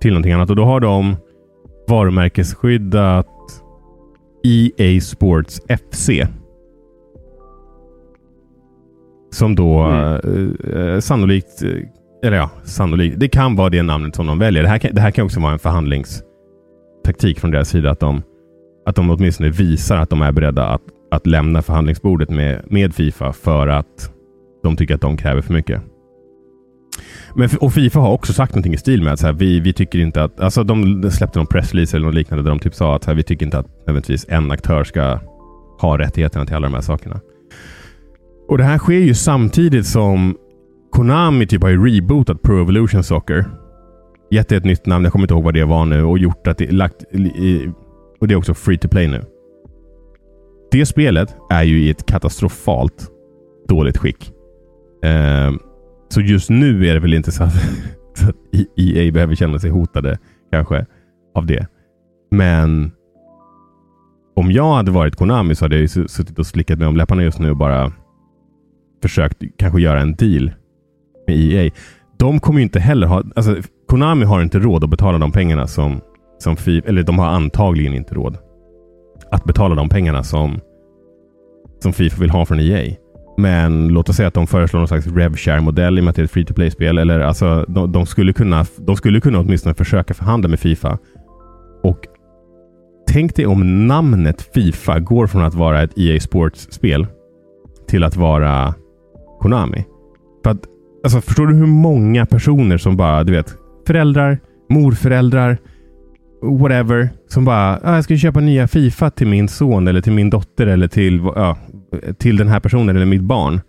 [0.00, 0.50] till någonting annat.
[0.50, 1.16] Och då har de
[1.88, 3.26] varumärkesskyddat
[4.44, 6.10] EA Sports FC.
[9.30, 10.56] Som då Mm.
[10.64, 11.70] eh, eh, sannolikt, eh,
[12.24, 14.62] eller ja, sannolikt, det kan vara det namnet som de väljer.
[14.62, 17.90] Det här kan, det här kan också vara en förhandlingstaktik från deras sida.
[17.90, 18.22] Att de,
[18.86, 23.32] att de åtminstone visar att de är beredda att, att lämna förhandlingsbordet med, med Fifa
[23.32, 24.12] för att
[24.62, 25.82] de tycker att de kräver för mycket.
[27.34, 29.72] Men, och Fifa har också sagt någonting i stil med att så här, vi, vi
[29.72, 30.40] tycker inte att...
[30.40, 33.16] Alltså de släppte någon pressrelease eller något liknande där de typ sa att så här,
[33.16, 35.20] vi tycker inte att nödvändigtvis en aktör ska
[35.80, 37.20] ha rättigheterna till alla de här sakerna.
[38.48, 40.36] Och det här sker ju samtidigt som
[40.90, 43.44] Konami typ har ju rebootat Pro Evolution Soccer.
[44.30, 46.46] Gett det ett nytt namn, jag kommer inte ihåg vad det var nu och gjort
[46.46, 47.70] att det lagt i,
[48.20, 49.24] och det är också free to play nu.
[50.70, 53.08] Det spelet är ju i ett katastrofalt
[53.68, 54.32] dåligt skick.
[55.02, 55.52] Eh,
[56.08, 57.52] så just nu är det väl inte så att,
[58.14, 58.36] så att
[58.76, 60.18] EA behöver känna sig hotade
[60.52, 60.86] kanske
[61.34, 61.66] av det.
[62.30, 62.92] Men
[64.36, 67.22] om jag hade varit Konami så hade jag ju suttit och slickat mig om läpparna
[67.22, 67.92] just nu och bara
[69.02, 70.50] försökt kanske göra en deal
[71.26, 71.70] med EA.
[72.18, 73.22] De kommer ju inte heller ha...
[73.36, 73.56] Alltså,
[73.88, 76.00] Konami har inte råd att betala de pengarna som,
[76.38, 76.88] som FIFA...
[76.88, 78.38] Eller de har antagligen inte råd
[79.30, 80.60] att betala de pengarna som,
[81.82, 82.94] som Fifa vill ha från EA.
[83.38, 86.22] Men låt oss säga att de föreslår någon slags RevShare-modell i och med att det
[86.22, 86.98] är ett free-to-play-spel.
[86.98, 90.98] Eller alltså, de, de, skulle kunna, de skulle kunna åtminstone försöka förhandla med Fifa.
[91.82, 91.98] Och
[93.08, 97.06] tänk dig om namnet Fifa går från att vara ett EA Sports-spel
[97.88, 98.74] till att vara
[99.40, 99.84] Konami.
[100.44, 100.64] För att,
[101.04, 103.54] alltså, förstår du hur många personer som bara, du vet,
[103.86, 105.58] föräldrar, morföräldrar,
[106.42, 110.30] whatever, som bara, ah, jag ska köpa nya Fifa till min son eller till min
[110.30, 111.56] dotter eller till, ja,
[112.18, 113.60] till den här personen eller mitt barn.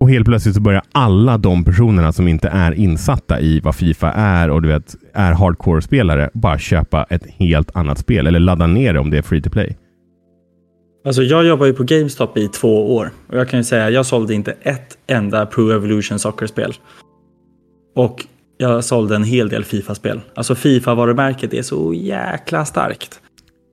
[0.00, 4.12] Och helt plötsligt så börjar alla de personerna som inte är insatta i vad Fifa
[4.12, 8.92] är och du vet, är hardcore-spelare bara köpa ett helt annat spel eller ladda ner
[8.94, 9.76] det om det är free to play.
[11.06, 14.06] Alltså jag jobbar ju på GameStop i två år och jag kan ju säga jag
[14.06, 16.74] sålde inte ett enda Pro Evolution Soccer-spel.
[17.96, 18.26] Och
[18.58, 20.20] jag sålde en hel del Fifa-spel.
[20.34, 23.20] Alltså Fifa-varumärket är så jäkla starkt.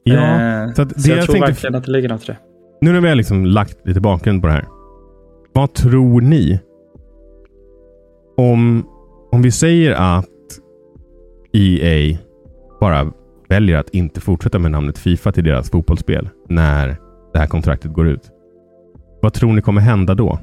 [0.03, 2.23] Ja, Eh, så att det så jag, jag tror tänkte- verkligen att det ligger något
[2.23, 2.37] i det.
[2.83, 4.67] Nu när vi har liksom lagt lite bakgrund på det här.
[5.53, 6.59] Vad tror ni?
[8.37, 8.85] Om,
[9.31, 10.29] om vi säger att
[11.53, 12.17] EA
[12.79, 13.11] bara
[13.49, 16.97] väljer att inte fortsätta med namnet Fifa till deras fotbollsspel när
[17.33, 18.31] det här kontraktet går ut.
[19.21, 20.39] Vad tror ni kommer hända då?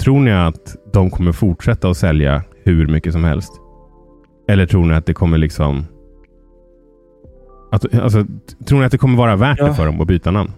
[0.00, 3.52] Tror ni att de kommer fortsätta att sälja hur mycket som helst?
[4.48, 5.84] Eller tror ni att det kommer liksom...
[7.72, 8.26] Att, alltså,
[8.66, 9.74] tror ni att det kommer vara värt det Ja.
[9.74, 10.50] för dem att byta namn?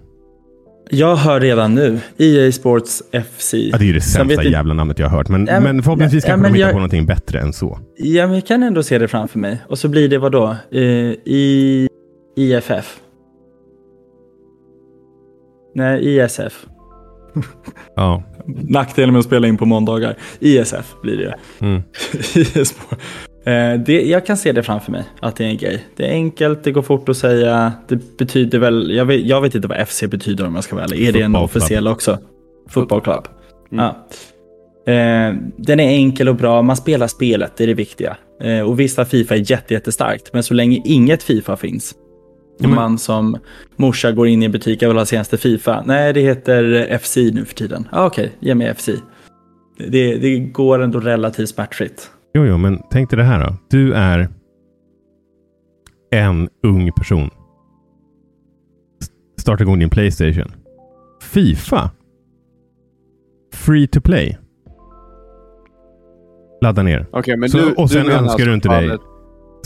[0.91, 3.03] Jag hör redan nu EA Sports
[3.37, 3.55] FC.
[3.55, 5.29] Ja, det är ju det sämsta jävla namnet jag har hört.
[5.29, 7.79] Men, Ja, men- förhoppningsvis ja, kanske men de hittar jag- på någonting bättre än så.
[7.97, 9.59] Ja, men jag kan ändå se det framför mig.
[9.69, 10.57] Och så blir det vad då?
[10.71, 10.81] Eh,
[11.25, 11.89] I
[12.37, 13.01] IFF?
[15.75, 16.67] Nej, ISF.
[17.97, 18.23] Ja.
[18.47, 20.17] Nackdelen med att spela in på måndagar.
[20.41, 21.35] ISF blir det.
[21.67, 21.83] Mm.
[22.35, 22.99] IS-spår.
[23.45, 25.85] Eh, det, jag kan se det framför mig, att det är en grej.
[25.97, 27.73] Det är enkelt, det går fort att säga.
[27.89, 30.85] Det betyder väl, jag vet, jag vet inte vad FC betyder om jag ska vara
[30.85, 31.09] ärlig.
[31.09, 32.19] Är det en officiell också?
[32.69, 33.25] Football club.
[33.73, 33.85] Mm.
[33.85, 34.07] Ja.
[34.93, 38.17] Eh, den är enkel och bra, man spelar spelet, det är det viktiga.
[38.43, 41.95] Eh, och visst, Fifa är jätte, jättestarkt, men så länge inget Fifa finns,
[42.61, 43.37] men- man som
[43.77, 45.83] morsa går in i en butik och vill ha senaste Fifa.
[45.87, 47.89] Nej, det heter FC nu för tiden.
[47.93, 48.89] Ah, Okej, ge mig FC.
[49.89, 52.11] Det, det går ändå relativt smärtfritt.
[52.35, 53.55] Jo, jo, men tänk dig det här då.
[53.71, 54.29] Du är
[56.11, 57.31] en ung person.
[59.03, 59.09] S-
[59.41, 60.53] Starta igång din Playstation.
[61.23, 61.91] Fifa.
[63.53, 64.39] Free to play.
[66.63, 67.07] Ladda ner.
[67.13, 69.01] Okej, men Så- du, och sen du menar önskar alltså du inte dig- fallet-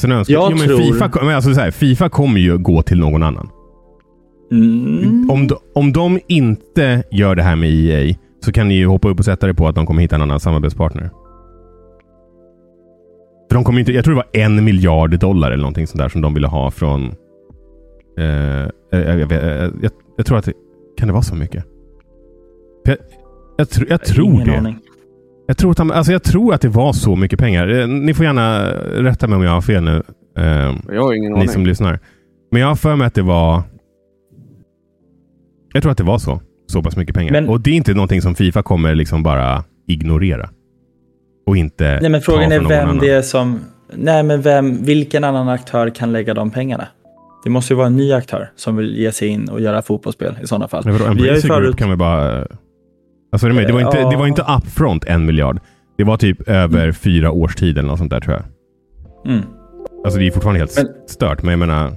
[0.00, 2.82] Sen önskar Jag jo, men tror- FIFA, men alltså så här, FIFA kommer ju gå
[2.82, 3.48] till någon annan.
[4.52, 5.30] Mm.
[5.30, 9.08] Om, de, om de inte gör det här med EA så kan ni ju hoppa
[9.08, 11.10] upp och sätta det på att de kommer hitta en annan samarbetspartner.
[13.48, 16.08] För de kommer inte, jag tror det var en miljard dollar eller någonting sånt där
[16.08, 17.04] som de ville ha från...
[18.18, 18.26] Eh,
[18.90, 19.32] jag, jag, jag,
[19.82, 20.52] jag, jag tror att det...
[20.98, 21.64] Kan det vara så mycket?
[22.86, 22.98] För Jag,
[23.58, 24.58] jag, tr, jag tror Ingen det.
[24.58, 24.78] aning.
[25.46, 27.68] Jag tror, att, han- alltså jag tror att det var så mycket pengar.
[27.68, 28.70] Eh, Ni får gärna
[29.02, 30.02] rätta mig om jag har fel nu.
[30.38, 30.44] Eh,
[30.94, 31.48] Jag har ingen ni aning.
[31.48, 31.98] som lyssnar.
[32.50, 33.62] Men jag har för mig att det var...
[35.72, 36.40] Jag tror att det var så.
[36.66, 37.32] Så pass mycket pengar.
[37.32, 40.50] Men- Och det är inte någonting som Fifa kommer liksom bara ignorera.
[41.48, 42.98] Och inte Nej, men frågan är vem annan.
[42.98, 43.60] det är som...
[43.92, 46.86] Nej, men vem, vilken annan aktör kan lägga de pengarna?
[47.44, 50.34] Det måste ju vara en ny aktör som vill ge sig in och göra fotbollsspel
[50.42, 50.82] i sådana fall.
[50.84, 52.46] Men vadå, Embracer Group förut- kan vi bara...
[53.32, 53.66] Alltså är du med?
[53.66, 55.60] det, var inte, det var inte upfront en miljard.
[55.98, 58.44] Det var typ över fyra års tid eller något sånt där tror jag.
[59.32, 59.44] Mm.
[60.04, 61.42] Alltså det är fortfarande helt Men- stört.
[61.42, 61.96] Men jag menar...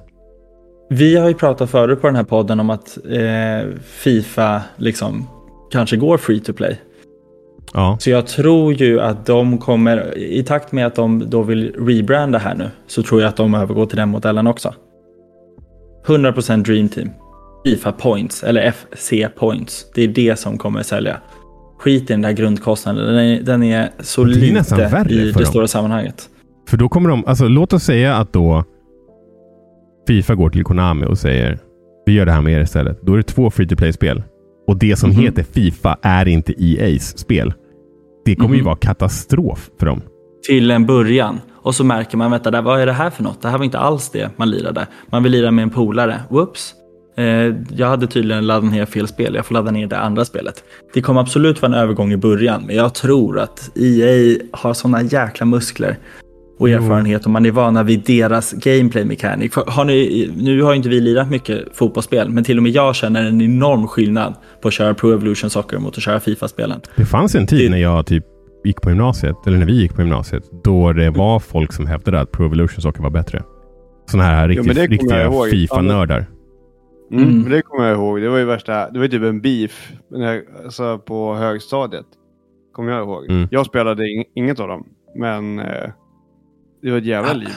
[0.90, 5.28] Vi har ju pratat förut på den här podden om att eh, Fifa liksom
[5.72, 6.80] kanske går free to play.
[7.74, 7.98] Ja.
[8.00, 12.38] Så jag tror ju att de kommer, i takt med att de då vill rebranda
[12.38, 14.74] här nu, så tror jag att de övergår till den modellen också.
[16.08, 17.10] 100% Dream Team.
[17.66, 19.86] Fifa Points, eller FC Points.
[19.96, 21.18] Det är det som kommer sälja.
[21.80, 23.06] Skit i den där grundkostnaden.
[23.06, 25.46] Den är, den är så Det är lite i det dem.
[25.46, 26.30] stora sammanhanget.
[26.70, 28.64] För då kommer de, alltså låt oss säga att då
[30.08, 31.60] Fifa går till Konami och säger
[32.06, 33.02] vi gör det här med er istället.
[33.02, 34.24] Då är det två free to play-spel.
[34.68, 35.20] Och det som Mhm.
[35.20, 37.54] heter Fifa är inte EA's spel.
[38.32, 38.66] Det kommer ju Mhm.
[38.66, 40.02] vara katastrof för dem.
[40.48, 41.42] Till en början.
[41.64, 43.42] Och så märker man, vänta, där, vad är det här för något?
[43.42, 44.88] Det här var inte alls det man lirade.
[45.12, 46.20] Man vill lira med en polare.
[46.30, 46.74] Whoops.
[47.18, 47.26] Eh,
[47.78, 49.36] jag hade tydligen laddat ner fel spel.
[49.36, 50.64] Jag får ladda ner det andra spelet.
[50.94, 52.64] Det kommer absolut vara en övergång i början.
[52.68, 55.98] Men jag tror att EA har sådana jäkla muskler
[56.62, 59.56] och erfarenhet och man är vana vid deras gameplay mechanic.
[59.56, 62.96] Har ni, nu har ju inte vi lirat mycket fotbollsspel, men till och med jag
[62.96, 66.82] känner en enorm skillnad på att köra Pro Evolution Soccer mot att köra Fifa-spelen.
[66.96, 68.24] Det fanns en tid Det- när jag typ
[68.64, 72.20] gick på gymnasiet, eller när vi gick på gymnasiet, då det var folk som hävdade
[72.20, 73.44] att Pro Evolution Soccer var bättre.
[74.12, 75.32] Sådana här riktigt, jag riktiga.
[75.52, 76.26] Fifa-nördar.
[77.12, 77.42] Mm, Mm.
[77.42, 78.22] men Det kommer jag ihåg.
[78.22, 82.06] Det var ju värsta, det var ju typ en beef när jag- alltså på högstadiet.
[82.74, 83.30] Kommer jag ihåg.
[83.30, 83.48] Mm.
[83.52, 84.84] Jag spelade ing- inget av dem.
[85.16, 85.66] Men eh,
[86.82, 87.34] det var ett jävla Ah.
[87.34, 87.50] liv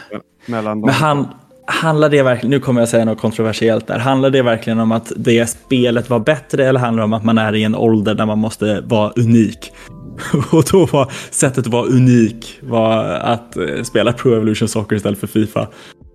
[0.47, 0.87] mellan dem.
[0.87, 1.29] Men han,
[1.67, 5.13] handlar det verkligen, nu kommer jag säga något kontroversiellt där, handlar det verkligen om att
[5.17, 8.27] det spelet var bättre eller handlar det om att man är i en ålder där
[8.27, 9.73] man måste vara unik?
[10.53, 15.19] Och då var sättet att vara unik var att eh, spela Pro Evolution Soccer istället
[15.19, 15.69] för Fifa.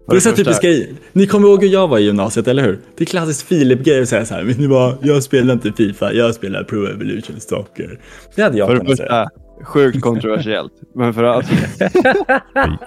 [0.09, 0.93] Det är så typiskt grej.
[1.13, 2.79] Ni kommer ihåg hur jag var i gymnasiet, eller hur?
[2.97, 6.13] Det är klassiskt Filip-grej att säga så här, vet ni vad, jag spelar inte Fifa,
[6.13, 7.99] jag spelar Pro Evolution Soccer.
[8.35, 9.29] Det hade jag För kunnat säga.
[9.63, 10.73] Sjukt kontroversiellt.
[10.95, 11.51] Men för att,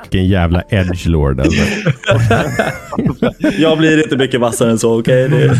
[0.02, 1.62] Vilken jävla edgelord alltså.
[3.58, 5.28] Jag blir inte mycket vassare än så, okej?
[5.28, 5.56] Det-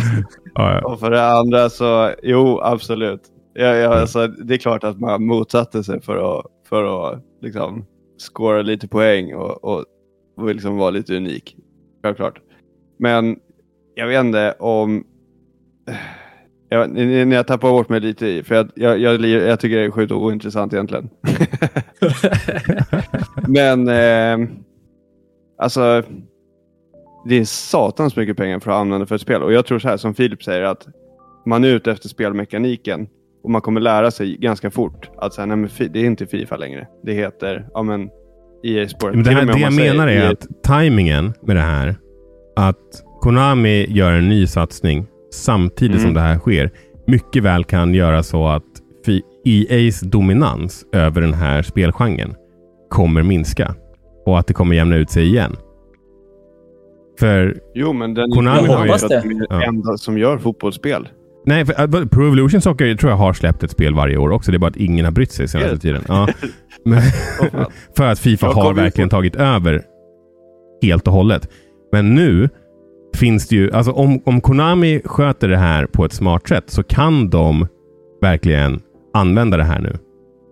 [0.54, 0.92] Ja, ja.
[0.92, 3.20] och för det andra så, jo absolut.
[3.54, 7.84] Jag, jag, alltså, det är klart att man motsatte sig för att, för att liksom,
[8.18, 9.84] scora lite poäng och, och,
[10.36, 11.56] och liksom vara lite unik.
[12.02, 12.38] Självklart.
[12.98, 13.36] Men
[13.94, 15.04] jag vet inte om...
[16.72, 19.84] Jag, ni- jag tappar bort mig lite i, för jag, jag, jag, jag tycker det
[19.84, 21.08] är sjukt ointressant egentligen.
[23.48, 24.48] Men eh,
[25.58, 26.02] alltså,
[27.24, 29.42] det är satans mycket pengar för att använda för ett spel.
[29.42, 30.86] Och jag tror så här som Filip säger att
[31.46, 33.06] man är ute efter spelmekaniken
[33.42, 36.26] och man kommer lära sig ganska fort att så här, nej, men det är inte
[36.26, 36.86] Fifa längre.
[37.02, 38.08] Det heter ja, men
[38.64, 39.14] EA Sport.
[39.14, 41.96] Men det, här, det jag menar är EA att tajmingen med det här,
[42.56, 46.02] att Konami gör en ny satsning samtidigt Mm.
[46.08, 46.70] som det här sker,
[47.06, 48.62] mycket väl kan göra så att
[49.46, 52.34] EA's dominans över den här spelgenren
[52.90, 53.74] kommer minska
[54.26, 55.56] och att det kommer jämna ut sig igen.
[57.20, 59.56] För Jo, men den Konami har ju- att de är Ja.
[59.58, 61.08] det enda som gör fotbollsspel.
[61.46, 64.50] Nej, för, äh, Pro Evolution Soccer tror jag har släppt ett spel varje år också.
[64.50, 66.02] Det är bara att ingen har brytt sig senaste tiden.
[66.08, 66.28] Ja.
[67.96, 69.82] För att Fifa har verkligen tagit över
[70.82, 71.48] helt och hållet.
[71.92, 72.48] Men nu
[73.16, 76.82] finns det ju, alltså om, om Konami sköter det här på ett smart sätt så
[76.82, 77.66] kan de
[78.20, 78.80] verkligen
[79.14, 79.98] använda det här nu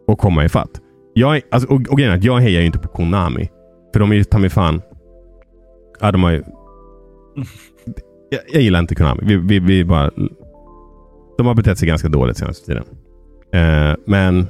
[0.07, 0.81] och komma ifatt.
[1.15, 3.51] Jag, alltså, och, och grejen är att jag hejar ju inte på Konami.
[3.93, 4.83] För de är ju ta mig fan...
[6.01, 6.43] Ja, de har ju...
[8.33, 9.21] Jag, jag gillar inte Konami.
[9.25, 10.11] Vi, vi, vi bara...
[11.39, 12.85] De har betett sig ganska dåligt senaste tiden.
[13.53, 14.47] Eh, men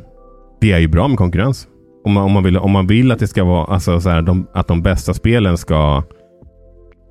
[0.61, 1.69] det är ju bra med konkurrens.
[2.05, 4.23] Om man, om man, vill, om man vill att det ska vara alltså, så här,
[4.23, 6.03] de, att de bästa spelen ska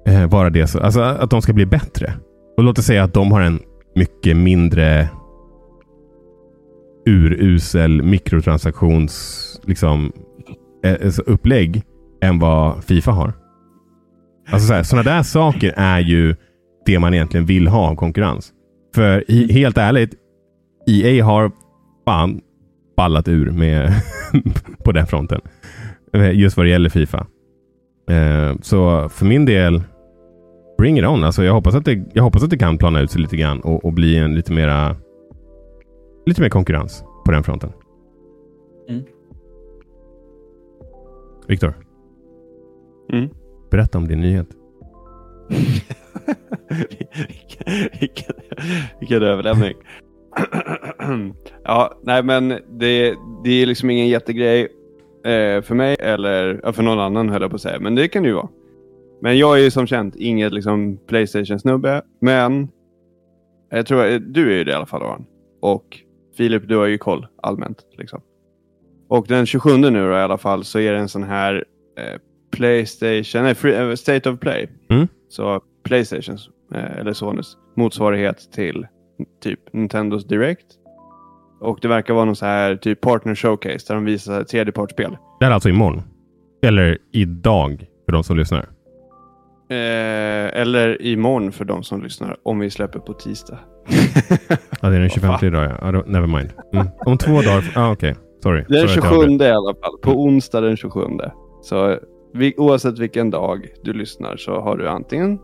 [0.07, 0.67] eh, vara det.
[0.67, 2.13] Så, alltså att de ska bli bättre.
[2.57, 3.59] Och låt oss säga att de har en
[3.95, 5.09] mycket mindre
[7.05, 10.11] urusel mikrotransaktions liksom,
[10.85, 11.83] eh, alltså upplägg
[12.21, 13.33] än vad Fifa har.
[14.51, 16.35] Alltså så här, sådana där saker är ju
[16.85, 18.51] det man egentligen vill ha av konkurrens.
[18.95, 20.13] För i, helt ärligt,
[20.87, 21.51] EA har
[22.05, 22.41] fan
[22.97, 23.93] ballat ur med
[24.83, 25.41] på den fronten.
[26.13, 27.27] Eh, just vad det gäller Fifa.
[28.09, 29.83] Eh, Så för min del,
[30.79, 31.23] bring it on.
[31.23, 33.59] Alltså jag, hoppas att det, jag hoppas att det kan plana ut sig lite grann
[33.59, 34.95] och, och bli en lite mera
[36.25, 37.71] lite mer konkurrens på den fronten.
[38.89, 39.03] Mm.
[41.47, 41.73] Viktor,
[43.13, 43.29] Mm.
[43.71, 44.47] berätta om din nyhet.
[46.69, 48.35] vilken, vilken,
[48.99, 49.73] vilken överlämning.
[51.63, 54.61] ja, nej men det, det är liksom ingen jättegrej
[55.25, 57.79] eh, för mig eller ja, för någon annan höll jag på att säga.
[57.79, 58.49] Men det kan det ju vara.
[59.21, 62.01] Men jag är ju som känt inget liksom Playstation-snubbe.
[62.21, 62.67] Men
[63.69, 65.25] jag tror du är ju det i alla fall Aron.
[65.61, 65.97] Och
[66.37, 67.77] Filip, du har ju koll allmänt.
[67.97, 68.21] Liksom.
[69.09, 71.65] Och den 27 nu då, i alla fall så är det en sån här
[71.97, 72.19] eh,
[72.51, 74.69] Playstation, nej, free, eh, State of Play.
[74.89, 75.07] Mm.
[75.29, 78.87] Så Playstations, eh, eller Sonys motsvarighet till
[79.43, 80.65] typ Nintendos Direct.
[81.61, 85.17] Och det verkar vara någon så här typ partner showcase där de visar tredjepartsspel.
[85.39, 86.01] Det är alltså imorgon.
[86.63, 88.69] Eller idag för de som lyssnar.
[89.71, 93.59] Eh, eller imorgon för de som lyssnar, om vi släpper på tisdag.
[94.81, 95.47] Ja, det är den 25 Vad fan.
[95.49, 95.91] idag ja.
[95.91, 96.49] never mind.
[96.73, 96.87] Mm.
[97.05, 97.73] Om två dagar.
[97.75, 98.15] Ah, okej.
[98.43, 98.63] Sorry.
[98.67, 99.41] Den Sorry jag 27 avbröt.
[99.41, 99.97] i alla fall.
[100.01, 101.01] På onsdag den 27.
[101.61, 101.97] Så
[102.33, 105.39] vi, oavsett vilken dag du lyssnar så har du antingen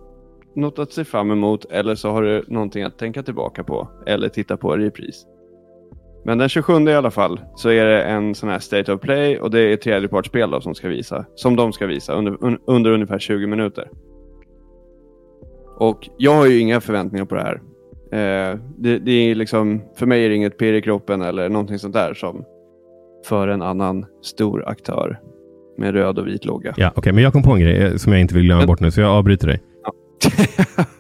[0.56, 4.30] något att se fram emot eller så har du någonting att tänka tillbaka på eller
[4.30, 5.26] titta på i repris.
[6.26, 9.40] Men den 27 i alla fall så är det en sån här State of Play
[9.40, 11.26] och det är tredjepartsspel som ska visa.
[11.36, 13.90] Som de ska visa under, un, under ungefär 20 minuter.
[15.78, 17.62] Och jag har ju inga förväntningar på det här.
[18.12, 21.80] Eh, det, det är liksom, för mig är det inget pirr i kroppen eller någonting
[21.80, 22.44] sånt där som
[23.26, 25.20] för en annan stor aktör
[25.78, 26.74] med röd och vit logga.
[26.78, 27.14] Ja, okej.
[27.14, 28.92] Men jag kom på en grej eh, som jag inte vill glömma Men- bort nu,
[28.92, 29.62] så jag avbryter dig.
[29.84, 29.94] Ja.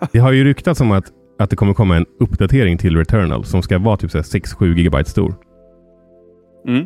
[0.11, 1.05] Det har ju ryktats om att,
[1.39, 4.75] att det kommer komma en uppdatering till Returnal som ska vara typ så här 6-7
[4.77, 5.35] gigabyte stor.
[6.67, 6.85] Mm.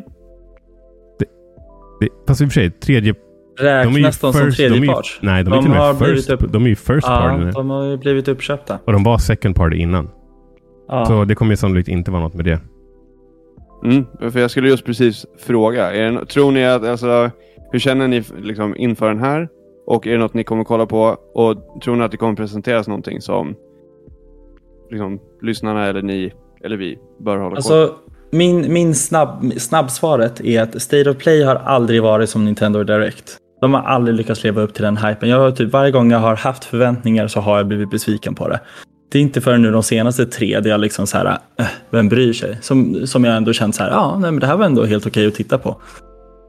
[2.00, 3.14] Det, fast i och för sig, tredje...
[3.58, 5.18] Räknas de, som de är ju, tredjepart?
[5.22, 7.06] Nej, de, är De till och har med blivit first, upp- de är ju first
[7.06, 7.44] party nu.
[7.46, 8.78] Ja, de har ju blivit uppköpta.
[8.84, 10.10] Och de var second party innan.
[10.88, 11.06] Ja.
[11.06, 12.60] Så det kommer ju sannolikt inte vara något med det.
[13.84, 14.30] Mm.
[14.32, 15.92] För jag skulle just precis fråga.
[15.92, 17.30] Är det, tror ni att, alltså,
[17.72, 19.48] hur känner ni liksom, inför den här?
[19.86, 21.16] Och är det något ni kommer kolla på?
[21.34, 23.54] Och tror ni att det kommer presenteras någonting som
[24.90, 26.32] liksom, lyssnarna eller ni
[26.64, 27.94] eller vi bör hålla koll på?
[28.32, 33.36] Min, min snabb, snabbsvaret är att State of Play har aldrig varit som Nintendo Direct.
[33.60, 35.28] De har aldrig lyckats leva upp till den hypen.
[35.28, 38.48] Jag har typ varje gång jag har haft förväntningar så har jag blivit besviken på
[38.48, 38.60] det.
[39.12, 42.08] Det är inte förrän nu de senaste tre där jag liksom så här, äh, vem
[42.08, 42.58] bryr sig?
[42.62, 45.06] Som, som jag ändå känt så här, ja, nej, men det här var ändå helt
[45.06, 45.68] okej att titta på.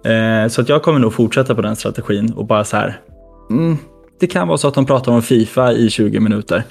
[0.09, 2.99] Eh, så att jag kommer nog fortsätta på den strategin och bara så här,
[3.49, 3.77] mm,
[4.19, 6.63] det kan vara så att de pratar om Fifa i 20 minuter.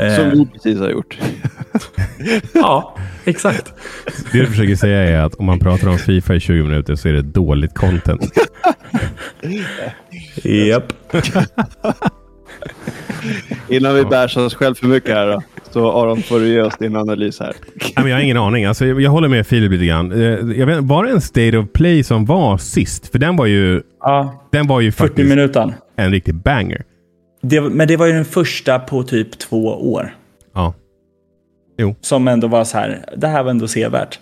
[0.00, 1.18] Eh, Som vi precis har gjort.
[2.54, 3.72] Ja, exakt.
[4.32, 7.08] Det du försöker säga är att om man pratar om Fifa i 20 minuter så
[7.08, 8.32] är det dåligt content.
[10.44, 10.92] Japp.
[13.68, 15.42] Innan vi bärsar oss själv för mycket här då.
[15.70, 17.52] Så Aron får du ge oss din analys här.
[17.74, 18.64] Nej, men jag har ingen aning.
[18.64, 20.12] Alltså, jag, jag håller med Filip lite grann.
[20.12, 20.18] Eh,
[20.58, 23.12] Jag vet, var det en State of Play som var sist?
[23.12, 25.74] För den var ju, Ja, den var ju 40 faktiskt minuter.
[25.96, 26.82] en riktig banger.
[27.42, 30.16] Det, men det var ju den första på typ två år.
[30.54, 30.74] Ja.
[32.00, 34.18] Som ändå var så här, det här var ändå sevärt.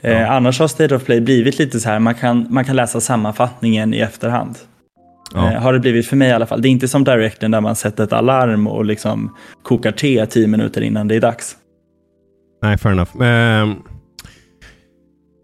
[0.00, 0.10] Ja.
[0.10, 3.00] Eh, annars har State of Play blivit lite så här, man kan, man kan läsa
[3.00, 4.56] sammanfattningen i efterhand.
[5.34, 5.52] Ja.
[5.52, 6.62] Eh, har det blivit för mig i alla fall.
[6.62, 10.46] Det är inte som Directen där man sätter ett alarm och liksom kokar te tio
[10.46, 11.56] minuter innan det är dags.
[12.62, 13.22] Nej, fair enough.
[13.22, 13.74] Ehm,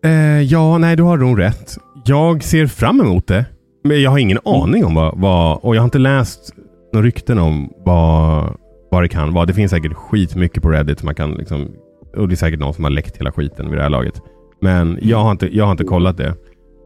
[0.04, 1.76] eh, ja, nej, du har nog rätt.
[2.04, 3.44] Jag ser fram emot det.
[3.84, 5.58] Men jag har ingen aning om vad, vad...
[5.62, 6.54] Och jag har inte läst
[6.92, 8.56] några rykten om vad,
[8.90, 9.46] vad det kan vara.
[9.46, 11.02] Det finns säkert skitmycket på Reddit.
[11.02, 11.68] Man kan liksom,
[12.16, 14.22] och det är säkert någon som har läckt hela skiten vid det här laget.
[14.60, 16.34] Men jag har inte, jag har inte kollat det.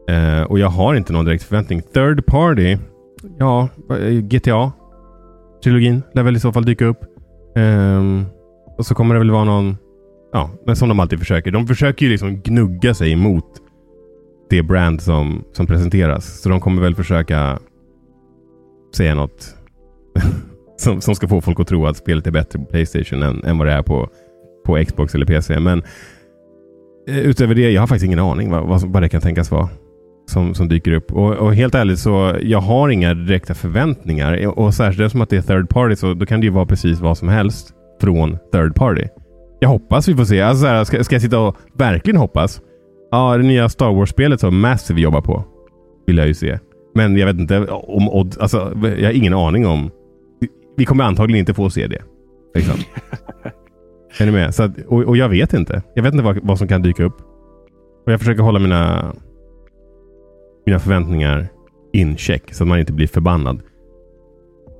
[0.09, 1.81] Eh, och jag har inte någon direkt förväntning.
[1.81, 2.77] Third party.
[3.39, 4.71] Ja, eh, GTA.
[5.63, 6.99] Trilogin lär väl i så fall dyka upp.
[7.55, 8.03] Eh,
[8.77, 9.77] och så kommer det väl vara någon...
[10.31, 11.51] Ja, men som de alltid försöker.
[11.51, 13.45] De försöker ju liksom gnugga sig emot
[14.49, 16.41] det brand som, som presenteras.
[16.41, 17.59] Så de kommer väl försöka
[18.95, 19.55] säga något
[20.77, 23.57] som, som ska få folk att tro att spelet är bättre på Playstation än, än
[23.57, 24.09] vad det är på,
[24.65, 25.59] på Xbox eller PC.
[25.59, 25.83] Men
[27.09, 29.69] eh, utöver det, jag har faktiskt ingen aning vad, vad, vad det kan tänkas vara
[30.25, 31.11] som, som dyker upp.
[31.11, 34.59] Och, och helt ärligt så, jag har inga direkta förväntningar.
[34.59, 36.99] Och särskilt som att det är third party så då kan det ju vara precis
[36.99, 39.07] vad som helst från third party.
[39.59, 40.41] Jag hoppas vi får se.
[40.41, 42.61] Alltså, så här, ska, ska jag sitta och verkligen hoppas?
[43.11, 45.43] Ja, det nya Star Wars-spelet som Massive jobbar på
[46.07, 46.59] vill jag ju se.
[46.95, 49.91] Men jag vet inte om Odd, alltså, jag har ingen aning om.
[50.77, 52.01] Vi- kommer antagligen inte få se det.
[52.55, 52.75] Liksom.
[54.19, 54.55] är ni med?
[54.55, 55.81] Så att, och, och jag vet inte.
[55.93, 57.21] Jag vet inte vad, vad som kan dyka upp.
[58.05, 59.13] Och jag försöker hålla mina,
[60.65, 61.47] mina förväntningar
[61.93, 63.61] in check så att man inte blir förbannad.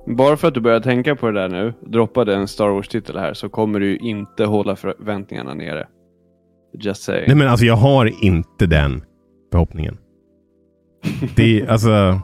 [0.06, 3.34] Bara för att du börjar tänka på det där nu, droppade en Star Wars-titel här,
[3.34, 5.86] så kommer du inte hålla förväntningarna nere.
[6.78, 7.24] Just saying.
[7.26, 9.02] Nej men alltså jag har inte den
[9.52, 9.98] förhoppningen.
[11.36, 12.20] Det är alltså...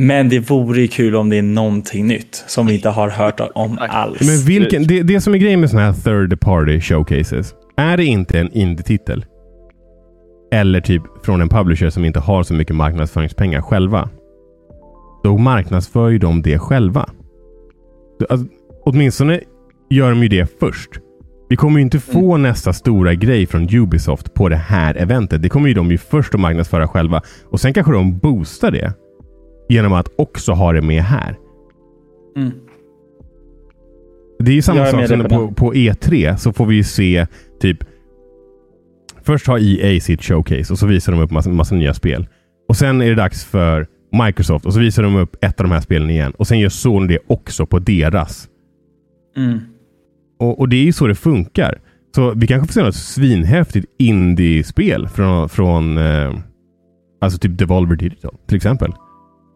[0.00, 3.40] Men det vore ju kul om det är någonting nytt som vi inte har hört
[3.54, 4.20] om alls.
[4.20, 7.54] Men vilken, det, det som är grejen med sådana här third party showcases.
[7.76, 9.24] Är det inte en indie-titel?
[10.52, 14.08] Eller typ från en publisher som inte har så mycket marknadsföringspengar själva.
[15.24, 17.08] Då marknadsför ju de det själva.
[18.28, 18.46] Alltså,
[18.84, 19.40] åtminstone
[19.90, 20.90] gör de ju det först.
[21.48, 25.42] Vi kommer ju inte få nästa stora grej från Ubisoft på det här eventet.
[25.42, 27.22] Det kommer ju de ju först att marknadsföra själva.
[27.50, 28.92] Och sen kanske de boostar det.
[29.68, 31.36] Genom att också ha det med här.
[32.36, 32.52] Mm.
[34.38, 37.26] Det är ju samma sak som på på, på E3 så får vi ju se
[37.60, 37.84] typ
[39.22, 42.26] först har EA sitt showcase och så visar de upp massa, massa nya spel.
[42.68, 43.86] Och sen är det dags för
[44.24, 46.32] Microsoft och så visar de upp ett av de här spelen igen.
[46.38, 48.48] Och sen gör Sony det också på deras.
[49.36, 49.58] Mm.
[50.38, 51.78] Och, och det är ju så det funkar.
[52.14, 56.34] Så vi kanske får se något svinhäftigt indie-spel från, från eh,
[57.20, 58.92] alltså typ Devolver Digital till exempel.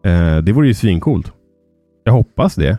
[0.05, 1.31] Eh, det vore ju svincoolt.
[2.03, 2.77] Jag hoppas det.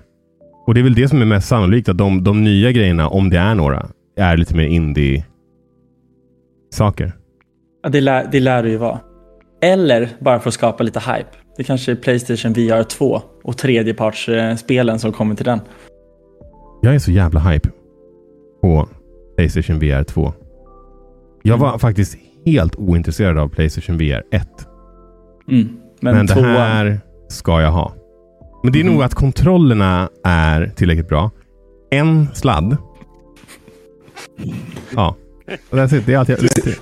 [0.67, 3.31] Och det är väl det som är mest sannolikt, att de, de nya grejerna, om
[3.31, 7.13] det är några, är lite mer indie-saker.
[7.83, 9.01] Ja, det, lär, det lär det ju vara.
[9.63, 11.29] Eller bara för att skapa lite hype.
[11.57, 15.61] Det kanske är Playstation VR 2 och tredjepartsspelen som kommer till den.
[16.83, 17.69] Jag är så jävla hype
[18.61, 18.89] på
[19.37, 20.33] Playstation VR 2.
[21.43, 22.17] Jag var faktiskt
[22.47, 24.49] helt ointresserad av Playstation VR 1.
[25.49, 25.69] Mm.
[26.01, 27.93] Men, Men det här ska jag ha.
[28.63, 28.93] Men det är Mhm.
[28.93, 31.31] nog att kontrollerna är tillräckligt bra.
[31.91, 32.77] En sladd.
[34.95, 35.17] Ja.
[35.71, 36.07] That's it.
[36.07, 36.39] Det är allt jag...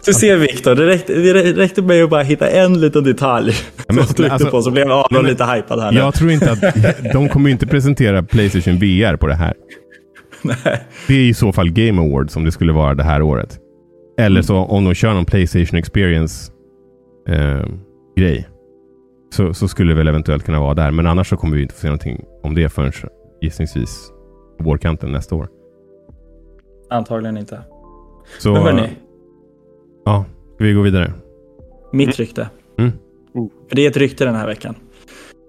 [0.06, 3.52] Du ser Viktor, det räckte, det räckte med att bara hitta en liten detalj
[3.88, 5.98] men- som alltså- på så blev Aron men- lite hypad här nu.
[5.98, 6.60] Jag tror inte att...
[7.12, 9.54] De kommer inte presentera Playstation VR på det här.
[10.42, 10.86] Nej.
[11.08, 13.58] Det är i så fall Game Awards om det skulle vara det här året.
[14.18, 16.52] Eller så om de kör någon Playstation Experience
[17.28, 17.66] eh,
[18.16, 18.48] grej.
[19.32, 20.90] Så, så skulle det väl eventuellt kunna vara där.
[20.90, 22.92] Men annars så kommer vi inte få se någonting om det förrän
[23.40, 24.10] gissningsvis
[24.58, 25.48] på vårkanten nästa år.
[26.90, 27.60] Antagligen inte.
[28.38, 28.88] Så, Men hörni,
[30.04, 30.24] Ja,
[30.54, 31.12] ska vi gå vidare?
[31.92, 32.48] mitt rykte.
[32.78, 32.92] Mm.
[33.68, 34.74] För det är ett rykte den här veckan.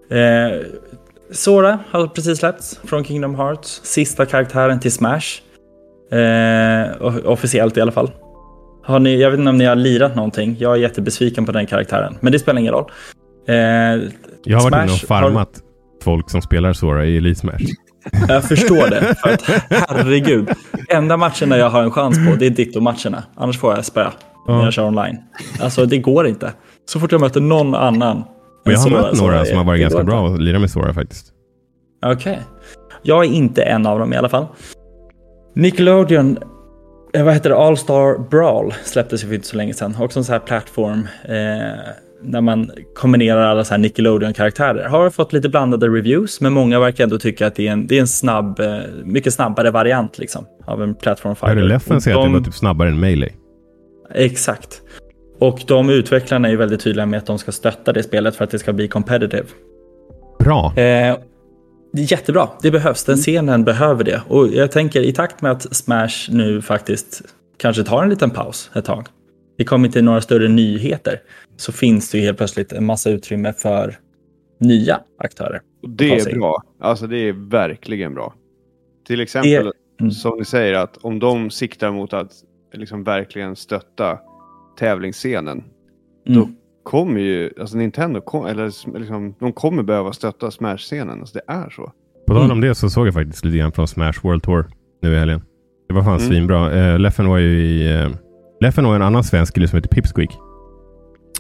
[0.10, 0.62] Eh,
[1.32, 3.82] Sora har precis släppts från Kingdom Hearts.
[3.84, 5.42] Sista karaktären till Smash.
[6.12, 8.12] Eh, officiellt i alla fall.
[8.84, 10.56] Har ni, jag vet inte om ni har lirat någonting.
[10.60, 12.18] Jag är jättebesviken på den karaktären.
[12.22, 12.92] Men det spelar ingen roll.
[13.48, 15.50] Eh, Jag har varit inne och Smash har- farmat
[16.04, 17.58] folk som spelar Sora i Elite Smash.
[18.28, 19.16] Jag förstår det.
[19.24, 19.42] För att,
[19.90, 20.50] herregud.
[20.90, 23.24] Enda matcherna jag har en chans på, det är Ditto-matcherna.
[23.36, 24.64] Annars får jag spö när Ja.
[24.64, 25.18] jag kör online.
[25.62, 26.52] Alltså, det går inte.
[26.86, 28.24] Så fort jag möter någon annan.
[28.66, 31.28] Men jag har mött några som har varit ganska bra att lira med Sora faktiskt.
[32.06, 32.40] Okej.
[33.02, 34.46] Jag är inte en av dem i alla fall.
[35.56, 36.38] Nickelodeon,
[37.14, 39.96] eh, vad heter det, All Star Brawl släpptes ju för inte så länge sedan.
[40.00, 41.80] Också en sån här plattform eh,
[42.24, 44.88] där man kombinerar alla så här Nickelodeon-karaktärer.
[44.88, 47.96] Har fått lite blandade reviews, men många verkar ändå tycka att det är en, det
[47.98, 51.74] är en snabb, eh, mycket snabbare variant liksom, av en plattform Jag hörde fighter.
[51.74, 53.30] Leffen Och säga att det de- var typ snabbare än Melee.
[54.14, 54.82] Exakt.
[55.40, 58.52] Och de utvecklarna är väldigt tydliga med att de ska stötta det spelet för att
[58.52, 59.44] det ska bli competitive.
[60.40, 60.66] Bra.
[60.76, 61.18] Eh,
[61.94, 63.04] det är jättebra, det behövs.
[63.04, 64.22] Den scenen behöver det.
[64.28, 67.22] Och jag tänker i takt med att Smash nu faktiskt
[67.58, 69.06] kanske tar en liten paus ett tag.
[69.58, 71.22] Det kommer inte några större nyheter.
[71.58, 74.00] Så finns det ju helt plötsligt en massa utrymme för
[74.60, 75.62] nya aktörer.
[75.84, 76.64] Och det är bra.
[76.80, 78.34] Alltså det är verkligen bra.
[79.08, 80.12] Till exempel, Mm.
[80.12, 82.32] som ni säger, att om de siktar mot att
[82.74, 84.20] liksom verkligen stötta
[84.80, 85.64] tävlingsscenen,
[86.28, 86.40] Mm.
[86.40, 86.50] Då-
[86.84, 91.20] kommer ju, alltså Nintendo, kom, eller liksom, de kommer behöva stötta Smash-scenen.
[91.20, 91.92] Alltså det är så.
[92.28, 92.62] På tal om Mm.
[92.62, 94.66] det så såg jag faktiskt lite grann från Smash World Tour
[95.02, 95.42] nu i helgen.
[95.88, 96.28] Det var fan Mm.
[96.30, 96.74] svinbra.
[96.74, 97.96] Eh, Leffen var ju i...
[98.02, 98.10] Eh,
[98.64, 100.38] Leffen och en annan svensk kille som heter Pipsqueak.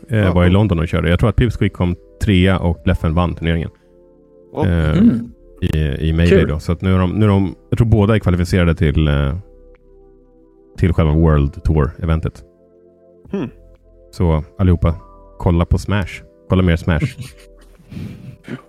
[0.10, 1.10] Eh, var i London och körde.
[1.10, 3.70] Jag tror att Pipsqueak kom trea och Leffen vann turneringen.
[4.54, 5.30] Och, Eh, Mm.
[5.62, 5.78] I,
[6.10, 6.48] i Melee Kul.
[6.48, 6.60] då.
[6.60, 7.56] Så att nu är de, nu är de...
[7.70, 9.08] Jag tror båda är kvalificerade till...
[9.08, 9.36] Eh,
[10.78, 12.44] till själva World Tour-eventet.
[13.32, 13.50] Hmm.
[14.12, 14.96] Så allihopa,
[15.40, 16.22] kolla på Smash.
[16.50, 17.00] Kolla mer Smash.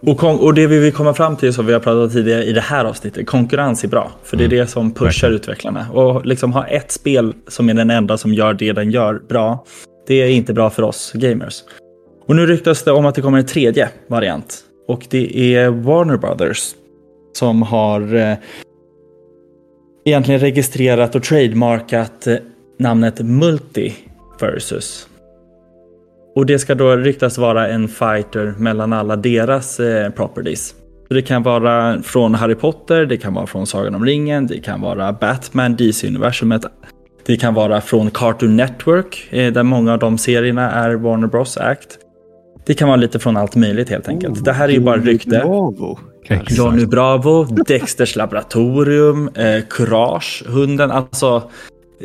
[0.06, 2.60] Och, och det vi vill komma fram till som vi har pratat tidigare i det
[2.60, 4.10] här avsnittet, konkurrens är bra.
[4.22, 4.58] För det är Mm.
[4.58, 5.34] det som pushar Verkligen.
[5.34, 5.86] utvecklarna.
[5.92, 9.64] Och liksom ha ett spel som är den enda som gör det den gör bra,
[10.06, 11.62] det är inte bra för oss gamers.
[12.26, 14.60] Och nu ryktas det om att det kommer en tredje variant.
[14.88, 16.74] Och det är Warner Brothers
[17.32, 18.34] som har eh,
[20.04, 22.36] egentligen registrerat och trademarkat eh,
[22.78, 25.08] namnet Multiversus.
[26.36, 30.74] Och det ska då ryktas vara en fighter mellan alla deras eh, properties.
[31.08, 34.60] Så det kan vara från Harry Potter, det kan vara från Sagan om ringen, det
[34.60, 36.62] kan vara Batman, DC-universumet.
[37.26, 41.56] Det kan vara från Cartoon Network, eh, där många av de serierna är Warner Bros
[41.56, 41.98] Act.
[42.66, 44.44] Det kan vara lite från allt möjligt helt enkelt.
[44.44, 45.28] det här är ju bara rykte.
[45.30, 45.98] Bravo.
[46.22, 46.58] Exakt.
[46.58, 50.90] Johnny Bravo, Dexters laboratorium, eh, Courage, hunden.
[50.90, 51.42] Alltså,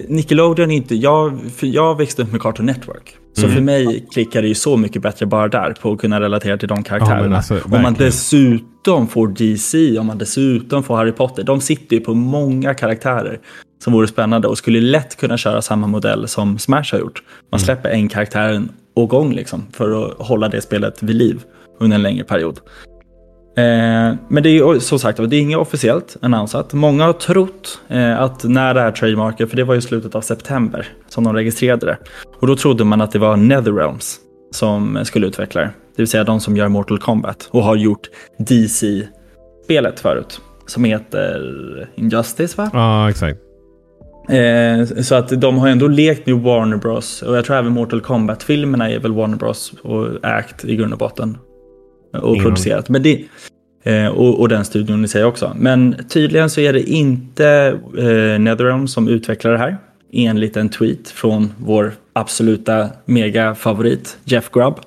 [0.07, 0.95] Nickelodeon är inte...
[0.95, 3.15] Jag, för jag växte upp med Cartoon Network.
[3.39, 3.55] Så Mm.
[3.55, 6.67] för mig klickar det ju så mycket bättre bara där på att kunna relatera till
[6.67, 7.35] de karaktärerna.
[7.37, 11.43] alltså, om man dessutom får DC, om man dessutom får Harry Potter.
[11.43, 13.39] De sitter ju på många karaktärer
[13.83, 17.19] som vore spännande och skulle lätt kunna köra samma modell som Smash har gjort.
[17.19, 17.47] Mm.
[17.51, 18.61] Man släpper en karaktär
[18.95, 21.41] åt gång liksom för att hålla det spelet vid liv
[21.79, 22.59] under en längre period.
[23.57, 26.73] Eh, men det är som sagt det är inget officiellt annonsat.
[26.73, 30.21] Många har trott eh, att när det här trademarket, för det var ju slutet av
[30.21, 31.97] september som de registrerade det.
[32.39, 34.19] Och då trodde man att det var Netherrealms
[34.51, 35.67] som skulle utveckla det.
[35.95, 40.41] Det vill säga de som gör Mortal Kombat och har gjort DC-spelet förut.
[40.65, 42.69] Som heter Injustice va?
[42.73, 43.39] Ja, exakt.
[44.29, 47.21] Eh, så att de har ändå lekt med Warner Bros.
[47.21, 49.73] Och jag tror även Mortal Kombat-filmerna är väl Warner Bros.
[49.83, 51.37] och Act i grund och botten.
[52.13, 52.89] Och Ingen producerat.
[52.89, 53.25] Men det,
[53.83, 55.53] eh, och, och den studion i sig också.
[55.55, 59.77] Men tydligen så är det inte eh, Netherrealm som utvecklar det här.
[60.13, 64.79] Enligt en tweet från vår absoluta mega-favorit Jeff Grubb.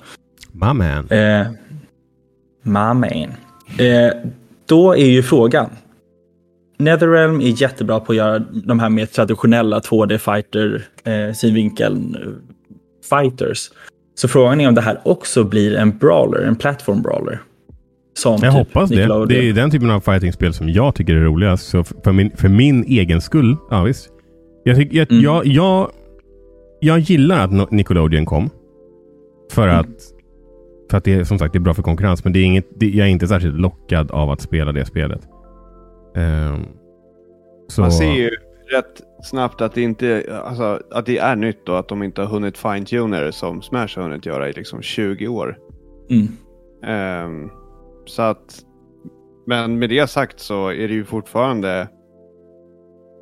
[0.53, 1.09] My man.
[1.11, 1.47] Eh,
[2.62, 3.35] my man.
[3.79, 4.12] Eh,
[4.66, 5.70] då är ju frågan.
[6.79, 12.33] Netherrealm är jättebra på att göra de här mer traditionella 2D-fighter, eh, synvinkel eh,
[13.11, 13.70] fighters.
[14.15, 17.41] Så frågan är om det här också blir en brawler, en platform brawler.
[18.15, 19.27] Som Jag typ hoppas det.
[19.27, 21.69] Det är den typen av fightingspel som jag tycker är roligast.
[21.69, 24.09] Så för min, för min egen skull, ja visst.
[24.65, 25.23] Jag, tycker, jag, Mm.
[25.25, 25.91] jag, jag,
[26.81, 28.51] jag gillar att Nickelodeon kom.
[29.53, 29.81] För Mm.
[29.81, 29.87] att,
[30.91, 32.25] för att det är som sagt det är bra för konkurrens.
[32.25, 35.21] Men det är inget, det, jag är inte särskilt lockad av att spela det spelet.
[36.17, 36.61] Ehm,
[37.69, 38.29] så, Man ser ju
[38.73, 42.29] rätt snabbt att det inte alltså, att det är nytt och att de inte har
[42.29, 45.59] hunnit fine-tuna det som Smash har hunnit göra i liksom 20 år.
[46.11, 46.29] Mm.
[46.85, 47.51] Ehm,
[48.07, 48.59] så att,
[49.47, 51.89] men med det sagt så är det ju fortfarande.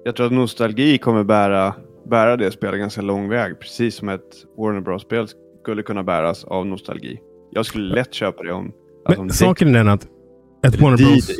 [0.04, 1.74] Jag tror att nostalgi kommer bära,
[2.10, 3.60] bära det spelet ganska lång väg.
[3.60, 5.26] Precis som ett Warner Bros-spel
[5.62, 7.20] skulle kunna bäras av nostalgi.
[7.50, 8.72] Jag skulle lätt köpa det om...
[9.04, 10.08] Alltså, om men saken är den att
[10.66, 11.30] ett Warner Bros,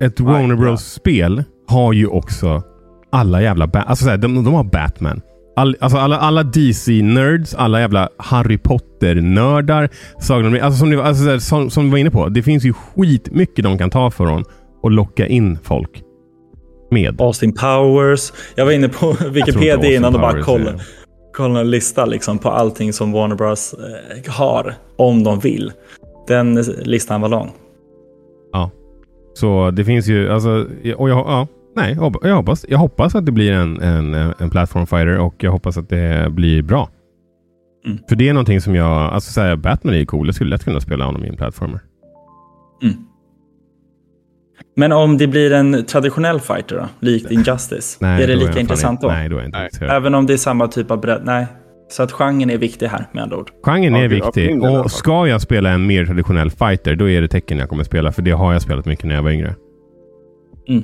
[0.00, 0.56] ett Warner.
[0.56, 2.62] Bros-spel har ju också
[3.10, 3.66] alla jävla...
[3.66, 5.20] Ba- alltså de, de har Batman.
[5.56, 9.88] All, alltså alla, alla DC-nerds, alla jävla Harry Potter-nördar.
[10.62, 13.90] Alltså som, alltså som, som vi var inne på, det finns ju skitmycket de kan
[13.90, 14.44] ta för dem
[14.82, 16.02] och locka in folk
[16.90, 17.20] med.
[17.20, 18.32] Austin Powers.
[18.54, 20.78] Jag var inne på Wikipedia innan och bara kollade.
[21.36, 25.72] Kolla en lista liksom på allting som Warner Bros eh, har om de vill.
[26.28, 27.52] Den listan var lång.
[29.38, 31.46] Så det finns ju, alltså, och jag, ja,
[31.76, 35.52] nej, jag hoppas- jag hoppas, att det blir en, en, en platform fighter och jag
[35.52, 36.88] hoppas att det blir bra.
[37.86, 37.98] Mm.
[38.08, 40.26] För det är någonting som jag, alltså så här, Batman är ju cool.
[40.26, 41.80] Jag skulle lätt kunna spela honom i en plattformer.
[44.76, 49.08] Men om det blir en traditionell fighter då, likt Injustice, är det lika intressant då?
[49.08, 49.66] Nej, då är jag inte Nej.
[49.66, 49.96] intresserad.
[49.96, 51.22] Även om det är samma typ av bredd?
[51.24, 51.46] Nej.
[51.88, 53.50] Så att genren är viktig här med andra ord.
[53.62, 57.28] Genren är ja, viktig och ska jag spela en mer traditionell fighter, då är det
[57.28, 58.12] tecken jag kommer spela.
[58.12, 59.54] För det har jag spelat mycket när jag var yngre.
[60.68, 60.82] Mm.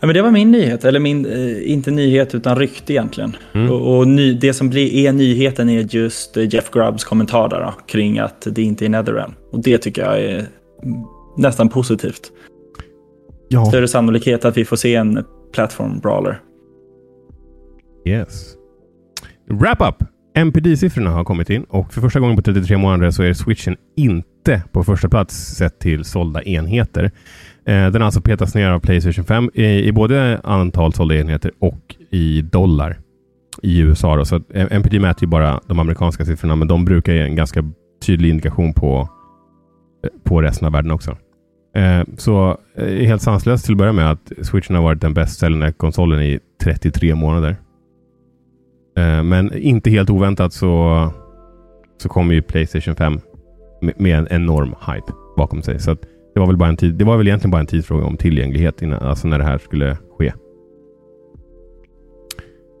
[0.00, 3.36] Ja, men det var min nyhet, eller min, eh, inte nyhet utan rykte egentligen.
[3.54, 3.70] Mm.
[3.70, 7.60] Och, och ny, det som blir, är nyheten är just eh, Jeff Grubbs kommentar där
[7.60, 9.32] då, kring att det inte är Netherrealm.
[9.52, 10.46] Och det tycker jag är
[11.36, 12.32] nästan positivt.
[13.48, 13.64] Ja.
[13.64, 15.24] Större sannolikhet att vi får se en
[15.54, 16.40] platform brawler.
[18.04, 18.54] Yes.
[19.50, 20.08] Wrap up!
[20.34, 24.62] MPD-siffrorna har kommit in och för första gången på 33 månader så är switchen inte
[24.72, 27.10] på första plats sett till sålda enheter.
[27.66, 31.50] Eh, den har alltså petats ner av Playstation 5 i, i både antal sålda enheter
[31.58, 32.98] och i dollar
[33.62, 34.16] i USA.
[34.16, 34.24] Då.
[34.24, 37.64] Så MPD eh, mäter ju bara de amerikanska siffrorna men de brukar ge en ganska
[38.06, 39.08] tydlig indikation på,
[40.04, 41.16] eh, på resten av världen också.
[41.76, 45.38] Eh, så eh, helt sanslöst till att börja med att switchen har varit den bäst
[45.38, 47.56] säljande konsolen i 33 månader.
[48.98, 51.10] Eh, Men inte helt oväntat så,
[52.02, 53.20] så kommer ju Playstation 5
[53.80, 55.80] med, med en enorm hype bakom sig.
[55.80, 55.98] Så att
[56.34, 58.82] det var väl bara en tid, det var väl egentligen bara en tidsfråga om tillgänglighet
[58.82, 60.32] innan, alltså när det här skulle ske.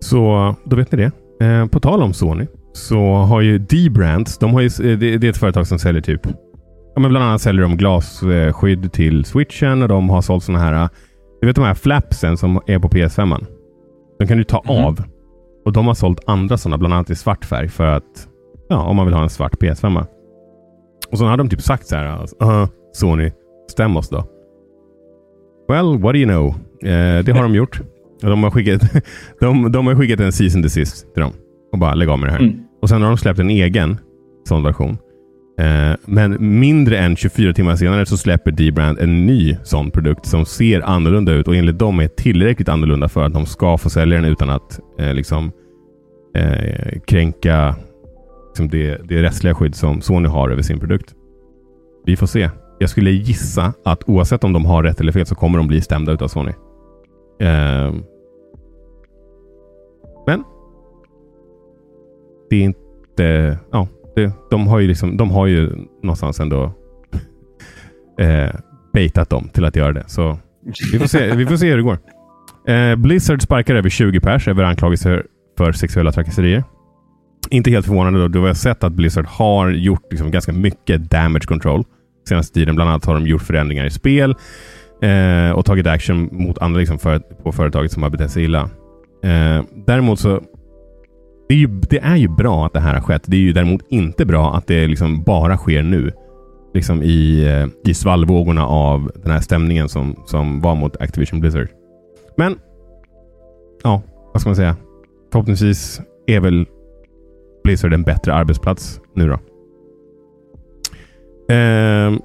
[0.00, 0.98] Så då vet ni
[1.38, 1.46] det.
[1.46, 5.26] Eh, på tal om Sony så har ju D-Brands, de har ju, eh, det, det
[5.26, 6.20] är ett företag som säljer typ
[6.94, 10.88] Ja, men bland annat säljer de glasskydd till switchen och de har sålt såna här,
[11.40, 13.44] du vet de här flapsen som är på PS5.
[14.18, 14.84] De kan du ta Mhm.
[14.84, 15.02] av.
[15.64, 18.28] Och de har sålt andra sådana, bland annat i svart färg för att,
[18.68, 20.04] ja, om man vill ha en svart PS5.
[21.12, 23.30] Och så hade de typ sagt så här, "Uh, Sony,
[23.72, 24.24] stäm oss då.
[25.68, 26.48] Well, what do you know?
[26.82, 27.80] Eh, det har de gjort.
[28.20, 28.82] De, har skickat,
[29.40, 31.32] de, de har skickat en season desist till dem.
[31.72, 32.40] Och bara lägg av med det här.
[32.40, 32.60] Mm.
[32.82, 33.98] Och sen har de släppt en egen
[34.48, 34.96] sån version.
[35.58, 40.44] Eh, men mindre än 24 timmar senare så släpper D-Brand en ny sån produkt som
[40.44, 44.16] ser annorlunda ut och enligt dem är tillräckligt annorlunda för att de ska få sälja
[44.16, 45.52] den utan att eh, liksom
[46.34, 47.74] eh, kränka
[48.48, 51.14] liksom det, det rättsliga skydd som Sony har över sin produkt.
[52.06, 52.50] Vi får se.
[52.82, 55.80] Jag skulle gissa att oavsett om de har rätt eller fel så kommer de bli
[55.80, 56.52] stämda utav Sony.
[57.40, 57.94] Eh,
[60.26, 60.44] men
[62.50, 63.58] det är inte...
[63.72, 65.70] Ja, det, de, har ju liksom, de har ju
[66.02, 66.64] någonstans ändå
[68.18, 68.50] eh,
[68.92, 70.04] baitat dem till att göra det.
[70.06, 70.38] Så
[70.92, 71.98] vi får se, vi får se hur det går.
[72.74, 75.26] Eh, Blizzard sparkar över 20 pers över anklagelser
[75.58, 76.64] för sexuella trakasserier.
[77.50, 81.10] Inte helt förvånande då, då vi har sett att Blizzard har gjort liksom ganska mycket
[81.10, 81.84] damage control
[82.28, 82.74] senaste tiden.
[82.74, 84.34] Bland annat har de gjort förändringar i spel
[85.02, 88.70] eh, och tagit action mot andra liksom, för, på företaget som har betett sig illa.
[89.22, 90.40] Eh, däremot så
[91.48, 93.22] det är, ju, det är ju bra att det här har skett.
[93.26, 96.12] Det är ju däremot inte bra att det liksom bara sker nu.
[96.74, 101.68] Liksom i, eh, i svallvågorna av den här stämningen som, som var mot Activision Blizzard.
[102.36, 102.58] Men,
[103.82, 104.02] ja,
[104.32, 104.76] vad ska man säga?
[105.32, 106.66] Förhoppningsvis är väl
[107.64, 109.38] Blizzard en bättre arbetsplats nu då.
[111.48, 112.18] Eh,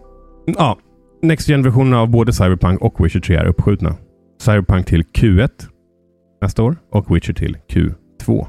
[0.45, 0.78] ja,
[1.22, 3.95] Next Gen-versionen av både Cyberpunk och Witcher 3 är uppskjutna.
[4.41, 5.49] Cyberpunk till Q1
[6.41, 8.47] nästa år och Witcher till Q2.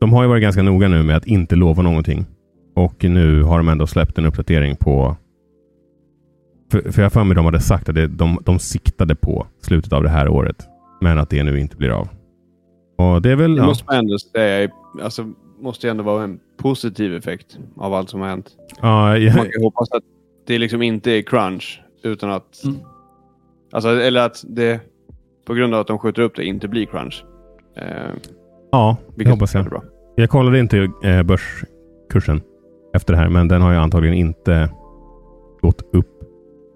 [0.00, 2.26] De har ju varit ganska noga nu med att inte lova någonting.
[2.74, 5.16] Och nu har de ändå släppt en uppdatering på...
[6.70, 9.92] För, för jag för mig de hade sagt att det, de, de siktade på slutet
[9.92, 10.66] av det här året.
[11.00, 12.08] Men att det nu inte blir av.
[12.98, 13.54] Och det är väl...
[13.54, 13.66] Det ja.
[13.66, 14.70] måste man ändå säga.
[15.02, 15.32] Alltså,
[15.62, 18.50] måste ju ändå vara en positiv effekt av allt som har hänt.
[18.80, 20.02] Ja, jag, Man kan hoppas att
[20.46, 21.82] det liksom inte är crunch.
[22.02, 22.64] Utan att...
[22.64, 22.76] Mm.
[23.72, 24.80] Alltså, eller att det
[25.44, 27.24] på grund av att de skjuter upp det inte blir crunch.
[27.76, 27.84] Eh,
[28.72, 29.64] ja, det hoppas jag.
[29.64, 29.82] Bra.
[30.16, 32.40] Jag kollade inte eh, börskursen
[32.94, 34.70] efter det här, men den har ju antagligen inte
[35.60, 36.22] gått upp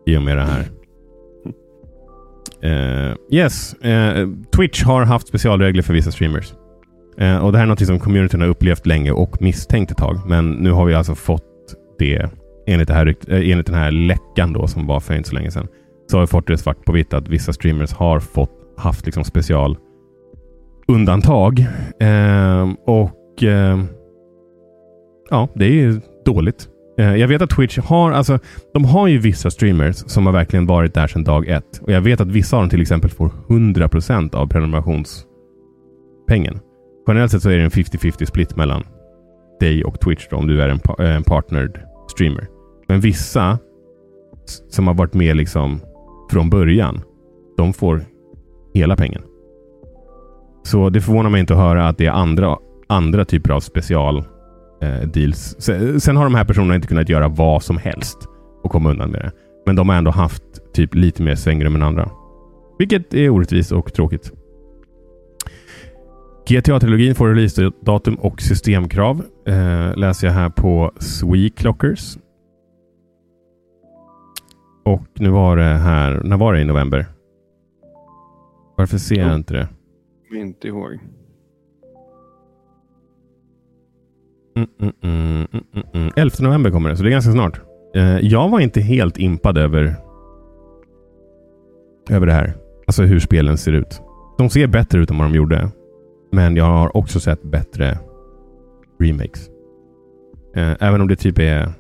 [0.07, 0.65] i och med det här.
[2.61, 6.55] Eh, yes, eh, Twitch har haft specialregler för vissa streamers.
[7.19, 10.21] Eh, och Det här är något som communityn har upplevt länge och misstänkt ett tag.
[10.27, 11.43] Men nu har vi alltså fått
[11.99, 12.31] det
[12.67, 15.51] enligt, det här, eh, enligt den här läckan då, som var för inte så länge
[15.51, 15.69] sedan.
[16.11, 19.25] Så har vi fått det svart på vitt att vissa streamers har fått, haft liksom
[19.25, 19.77] special
[20.89, 21.67] undantag.
[22.01, 23.81] Eh, och eh,
[25.31, 26.69] ja, det är ju dåligt.
[26.99, 28.39] Eh, jag vet att Twitch har, alltså,
[28.75, 31.81] de har ju vissa streamers som har verkligen varit där sedan dag ett.
[31.83, 36.61] Och jag vet att vissa av dem till exempel får 100% av prenumerationspengen.
[37.07, 38.83] Generellt sett så är det en 50-50 split mellan
[39.61, 41.81] dig och Twitch då, om du är en, pa- eh, en partnered
[42.11, 42.47] streamer.
[42.89, 43.59] Men vissa
[44.69, 45.81] som har varit med liksom
[46.31, 47.01] från början,
[47.57, 48.01] de får
[48.75, 49.23] hela pengen.
[50.63, 54.25] Så det förvånar mig inte att höra att det är andra, andra typer av special
[54.83, 55.57] eh, deals.
[55.59, 58.19] Sen, sen har de här personerna inte kunnat göra vad som helst
[58.63, 59.31] och komma undan med det.
[59.67, 60.43] Men de har ändå haft
[60.75, 62.11] typ lite mer svängrum än andra.
[62.79, 64.33] Vilket är orättvist och tråkigt.
[66.49, 69.23] GTA-trilogin får releasedatum och systemkrav.
[69.47, 70.93] Eh, läser jag här på
[71.57, 72.19] Clockers.
[74.85, 77.07] Och nu var det här, när var det i november?
[78.77, 79.69] Varför ser jag inte det?
[80.39, 80.99] Inte ihåg.
[84.57, 86.13] Mm, mm, mm, mm, mm, mm.
[86.17, 87.61] 11 november kommer det, så det är ganska snart.
[87.95, 89.95] Eh, jag var inte helt impad över,
[92.11, 92.55] över det här.
[92.87, 94.03] Alltså hur spelen ser ut.
[94.39, 95.71] De ser bättre ut än vad de gjorde.
[96.37, 97.99] Men jag har också sett bättre
[99.01, 99.49] remakes.
[100.57, 101.73] Eh, även om det typ är...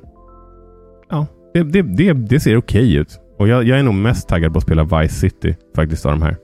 [1.09, 3.20] Ja, det, det, det, det ser okej ut.
[3.38, 6.22] Och jag, jag är nog mest taggad på att spela Vice City faktiskt av de
[6.22, 6.36] här.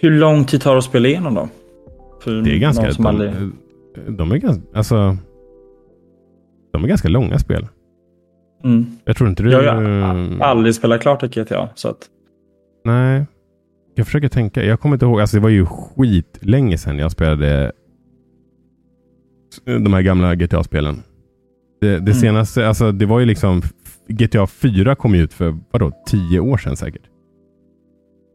[0.00, 1.48] Hur lång tid tar det att spela igenom dem?
[2.24, 2.90] Det är ganska...
[2.90, 3.32] De, aldrig...
[4.08, 4.62] de är ganska...
[4.74, 5.16] Alltså...
[6.72, 7.66] De är ganska långa spel.
[8.64, 8.86] Mm.
[9.04, 9.52] Jag tror inte du...
[9.52, 11.68] Jag har aldrig spelat klart ett GTA.
[11.74, 12.06] Så att...
[12.84, 13.26] Nej.
[14.00, 14.64] Jag försöker tänka.
[14.64, 15.20] Jag kommer inte ihåg.
[15.20, 17.72] Alltså det var ju skit länge sedan jag spelade
[19.64, 21.02] de här gamla GTA-spelen.
[21.80, 22.14] Det, det Mm.
[22.14, 23.62] senaste, alltså det var ju liksom
[24.08, 27.02] GTA 4 kom ju ut för vadå, tio år sedan säkert.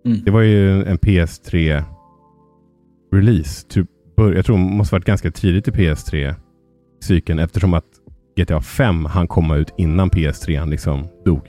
[0.06, 0.20] Mm.
[0.26, 1.84] Det var ju en PS3
[3.12, 3.68] release.
[3.68, 3.88] Typ,
[4.18, 7.86] jag tror det måste varit ganska tidigt i PS3-cykeln eftersom att
[8.38, 11.42] GTA 5 han komma ut innan PS3 han liksom dog.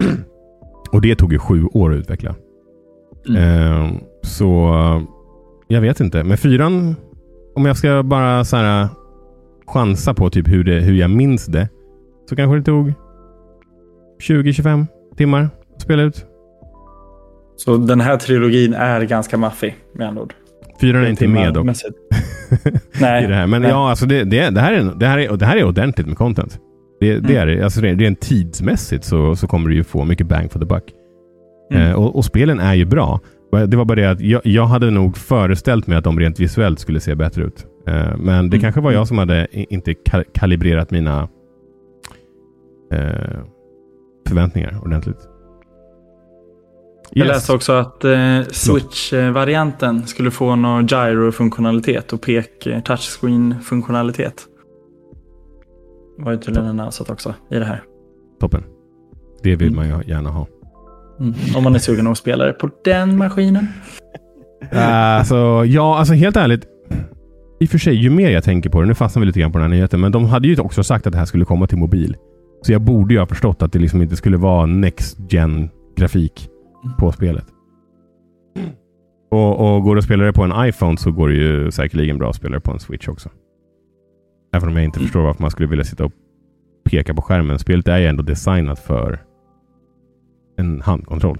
[0.92, 2.34] Och det tog ju sju år att utveckla.
[3.28, 3.42] Mm.
[3.84, 3.90] Eh,
[4.22, 4.70] så
[5.68, 6.24] jag vet inte.
[6.24, 6.96] Men fyran,
[7.54, 8.88] om jag ska bara så här
[9.66, 11.68] chansa på typ hur, det, hur jag minns det.
[12.28, 12.92] Så kanske det tog
[14.28, 16.26] 20-25 timmar att spela ut.
[17.56, 20.34] Så den här trilogin är ganska maffig med andra ord.
[20.80, 21.66] Fyran är inte med dock.
[23.00, 23.24] Nej.
[23.24, 23.46] i det här.
[23.46, 23.70] Men nej.
[23.70, 26.16] ja, alltså det, det, det, här är, det, här är, det här är ordentligt med
[26.16, 26.58] content.
[27.00, 27.36] Det, det Mm.
[27.36, 27.64] är det.
[27.64, 30.84] Alltså rent tidsmässigt så, så kommer du ju få mycket bang for the buck.
[31.70, 31.82] Mm.
[31.90, 33.20] Eh, och, och spelen är ju bra.
[33.68, 36.78] Det var bara det att jag, jag hade nog föreställt mig att de rent visuellt
[36.80, 37.66] skulle se bättre ut.
[37.86, 38.60] Eh, men det Mm.
[38.60, 41.28] kanske var jag som hade inte ka- kalibrerat mina
[42.92, 43.40] eh,
[44.28, 45.28] förväntningar ordentligt.
[47.12, 47.34] Jag Yes.
[47.36, 54.46] läste också att eh, Switch-varianten skulle få någon gyro-funktionalitet och pek eh, touchscreen-funktionalitet.
[56.18, 57.82] var ju tydligen annonsat också i det här.
[58.40, 58.62] Toppen.
[59.42, 59.76] Det vill Mm.
[59.90, 60.46] man ju gärna ha.
[61.20, 61.34] Mm.
[61.56, 63.68] Om man är sugen på att spela det på den maskinen.
[64.72, 66.64] Äh, alltså, ja, alltså helt ärligt.
[67.60, 69.52] I och för sig, ju mer jag tänker på det, nu fastnar vi lite grann
[69.52, 71.66] på den här nyheten, men de hade ju också sagt att det här skulle komma
[71.66, 72.16] till mobil.
[72.62, 76.48] Så jag borde ju ha förstått att det liksom inte skulle vara Next gen grafik
[76.98, 77.44] på spelet.
[79.30, 82.18] Och, och går det att spela det på en iPhone så går det ju säkerligen
[82.18, 83.28] bra att spela det på en Switch också.
[84.54, 86.12] Även om jag inte förstår varför man skulle vilja sitta och
[86.84, 87.58] peka på skärmen.
[87.58, 89.20] Spelet är ju ändå designat för
[90.60, 91.38] en handkontroll.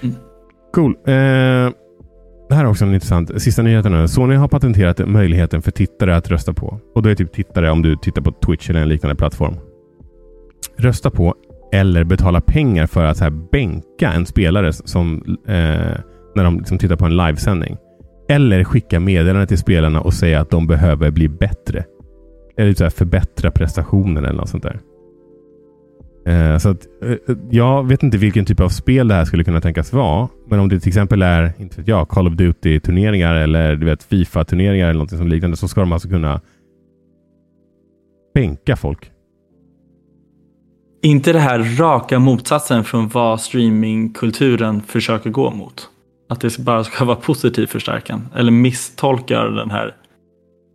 [0.00, 0.14] Mm.
[0.74, 0.96] Cool.
[1.06, 1.72] Eh,
[2.48, 3.42] det här är också en intressant.
[3.42, 4.08] Sista nyheten nu.
[4.08, 6.80] Sony har patenterat möjligheten för tittare att rösta på.
[6.94, 9.54] Och då är typ tittare om du tittar på Twitch eller en liknande plattform.
[10.76, 11.34] Rösta på
[11.72, 16.00] eller betala pengar för att så här bänka en spelare som eh,
[16.34, 17.76] när de liksom tittar på en livesändning.
[18.28, 21.84] Eller skicka meddelande till spelarna och säga att de behöver bli bättre.
[22.56, 24.80] Eller så här förbättra prestationen eller något sånt där.
[26.28, 29.60] Eh, så att, eh, jag vet inte vilken typ av spel det här skulle kunna
[29.60, 30.28] tänkas vara.
[30.48, 34.02] Men om det till exempel är inte vet jag, Call of Duty-turneringar eller du vet,
[34.02, 36.40] Fifa-turneringar eller något som liknande så ska de alltså kunna
[38.34, 39.10] bänka folk.
[41.02, 45.88] inte det här raka motsatsen från vad streamingkulturen försöker gå mot?
[46.28, 48.28] Att det bara ska vara positiv förstärkan?
[48.34, 49.94] Eller misstolkar den här,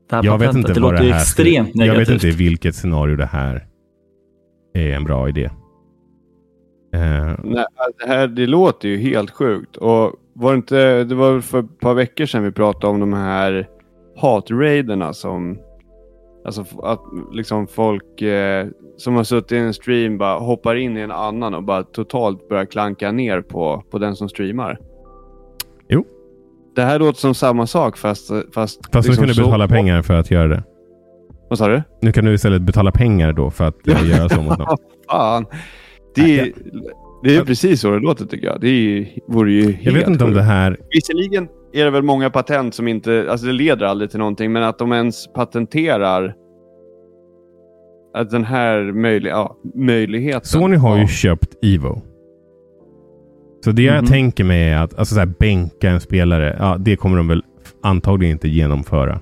[0.09, 0.69] det här Jag vet patentet?
[0.69, 2.15] inte det låter det här extremt skulle, Jag negativt.
[2.15, 3.65] vet inte vilket scenario det här
[4.73, 5.49] är en bra idé.
[6.93, 7.65] Eh, Nej,
[7.99, 9.77] det, här, det låter ju helt sjukt.
[9.77, 13.13] Och var det, inte, det var för ett par veckor sedan vi pratade om de
[13.13, 13.67] här
[14.17, 15.59] hatraiderna som...
[16.45, 17.01] Alltså att
[17.33, 18.67] liksom folk eh,
[18.97, 22.49] som har suttit i en stream bara hoppar in i en annan och bara totalt
[22.49, 24.77] börjar klanka ner på, på den som streamar.
[25.89, 26.05] Jo.
[26.75, 28.27] Det här låter som samma sak fast...
[28.53, 30.63] Fast, fast liksom du så- betala pengar för att göra det.
[31.53, 31.81] Vad sa du?
[32.01, 34.77] Nu kan du istället betala pengar då för att göra så mot någon.
[35.11, 35.45] Fan.
[36.15, 36.51] Det är,
[37.23, 38.61] det är ju precis så det låter tycker jag.
[38.61, 40.77] Det är, ju- vore ju helt Jag vet inte om det här...
[40.89, 44.63] Visserligen är det väl många patent som inte, alltså det leder aldrig till någonting, men
[44.63, 46.33] att de ens patenterar
[48.13, 50.45] att den här möjlig, ja, möjligheten.
[50.45, 51.07] Sony har ju Ja.
[51.07, 52.01] köpt Evo.
[53.65, 54.05] Så det jag Mhm.
[54.05, 57.43] tänker mig är att alltså så här, bänka en spelare, ja, det kommer de väl
[57.83, 59.19] antagligen inte genomföra.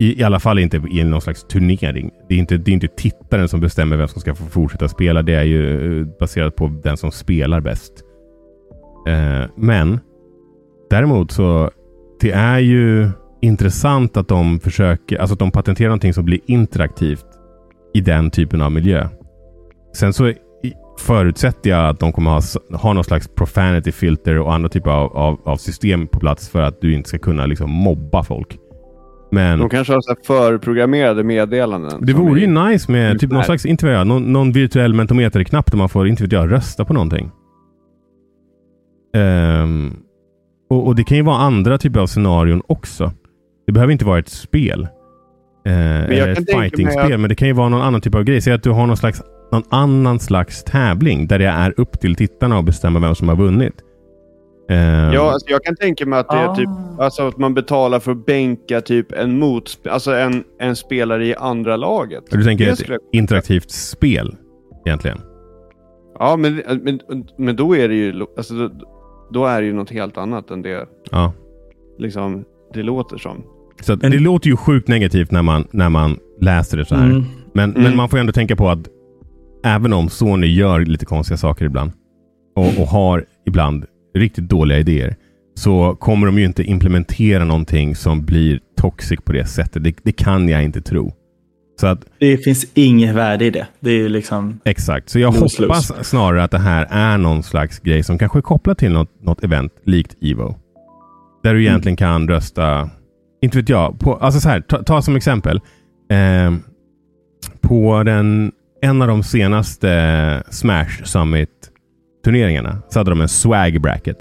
[0.00, 2.10] I, I alla fall inte i någon slags turnering.
[2.28, 5.22] Det är, inte, det är inte tittaren som bestämmer vem som ska få fortsätta spela.
[5.22, 7.92] Det är ju eh, baserat på den som spelar bäst.
[9.08, 10.00] Eh, men
[10.90, 11.70] däremot så
[12.20, 13.10] det är ju
[13.42, 17.26] intressant att de försöker, alltså att de patenterar någonting som blir interaktivt
[17.94, 19.08] i den typen av miljö.
[19.96, 20.32] Sen så
[20.98, 22.40] förutsätter jag att de kommer ha,
[22.78, 26.60] ha någon slags profanity filter och andra typer av, av, av system på plats för
[26.60, 28.58] att du inte ska kunna liksom mobba folk.
[29.34, 31.92] Men De kanske har så förprogrammerade meddelanden.
[32.06, 35.78] det vore ju nice med typ någon slags, inte jag, någon, någon virtuell mentometerknapp där
[35.78, 37.30] man får, inte vet jag, rösta på någonting.
[39.16, 39.92] Ehm,
[40.70, 43.12] och, och det kan ju vara andra typer av scenarion också.
[43.66, 44.88] Det behöver inte vara ett spel.
[45.66, 48.22] Jag eller kan ett fighting-spel, att- men det kan ju vara någon annan typ av
[48.24, 48.40] grej.
[48.40, 49.22] Säg att du har någon slags
[49.52, 53.36] någon annan slags tävling där det är upp till tittarna att bestämma vem som har
[53.36, 53.74] vunnit.
[54.68, 56.54] Ehm, Ja, alltså jag kan tänka mig att det är Ah.
[56.56, 61.26] typ, alltså att man betalar för att bänka typ en motsp- alltså en, en spelare
[61.26, 62.24] i andra laget.
[62.30, 64.36] du tänker Det ett skulle- interaktivt spel
[64.86, 65.18] egentligen?
[66.18, 67.00] Ja, men, men,
[67.38, 68.70] men då är det ju, alltså då,
[69.32, 71.32] då är det ju något helt annat än det Ja.
[71.98, 72.44] liksom
[72.74, 73.42] det låter som.
[73.80, 76.94] Så att Men- det låter ju sjukt negativt när man, när man läser det så
[76.94, 77.04] här.
[77.10, 77.22] Mm.
[77.54, 77.82] Men, Mm.
[77.82, 78.88] men man får ändå tänka på att
[79.64, 81.92] även om Sony gör lite konstiga saker ibland
[82.56, 85.16] och, och har ibland riktigt dåliga idéer
[85.54, 89.84] så kommer de ju inte implementera någonting som blir toxic på det sättet.
[89.84, 91.12] Det, det kan jag inte tro.
[91.80, 93.66] Så att Det finns inget värde i det.
[93.80, 94.60] Det är ju liksom...
[94.64, 98.38] Exakt, så jag Lose, hoppas snarare att det här är någon slags grej som kanske
[98.38, 100.56] är kopplat till något, något event likt Evo.
[101.42, 102.90] Där du egentligen kan rösta,
[103.42, 105.60] inte vet jag, på, alltså så här, ta, ta som exempel.
[106.10, 106.54] Eh,
[107.60, 108.52] på den,
[108.82, 111.04] en av de senaste Smash
[112.24, 114.16] Summit-turneringarna så hade de en swag bracket.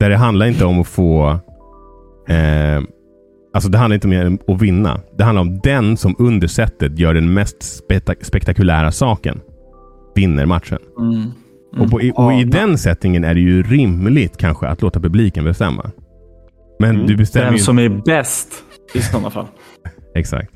[0.00, 1.28] Där det handlar inte om att få
[2.28, 2.82] eh,
[3.54, 5.00] Alltså det handlar inte om att vinna.
[5.18, 9.40] Det handlar om den som under setet gör den mest spektak- spektakulära saken.
[10.14, 10.78] Vinner matchen.
[10.98, 11.12] Mm.
[11.14, 11.30] Mm.
[11.84, 15.44] Och, på, i, och i den settingen är det ju rimligt kanske att låta publiken
[15.44, 15.90] bestämma.
[16.80, 17.06] Men Mm.
[17.06, 18.48] du bestämmer Vem ju som är bäst
[18.94, 19.46] i sådana fall.
[20.14, 20.50] Exakt.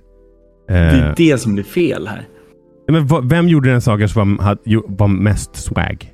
[0.68, 2.28] Det är Eh, det som blir fel här.
[2.88, 6.12] men vem gjorde den saken som var, hade- var mest swag?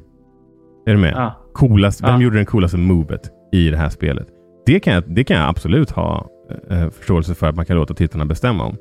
[0.86, 1.12] Är du med?
[1.16, 1.34] Ja.
[1.52, 2.20] Coolast, vem Ja.
[2.20, 4.26] gjorde den coolaste movet i det här spelet?
[4.66, 6.26] Det kan jag, det kan jag absolut ha
[6.70, 8.76] eh, förståelse för att man kan låta tittarna bestämma om.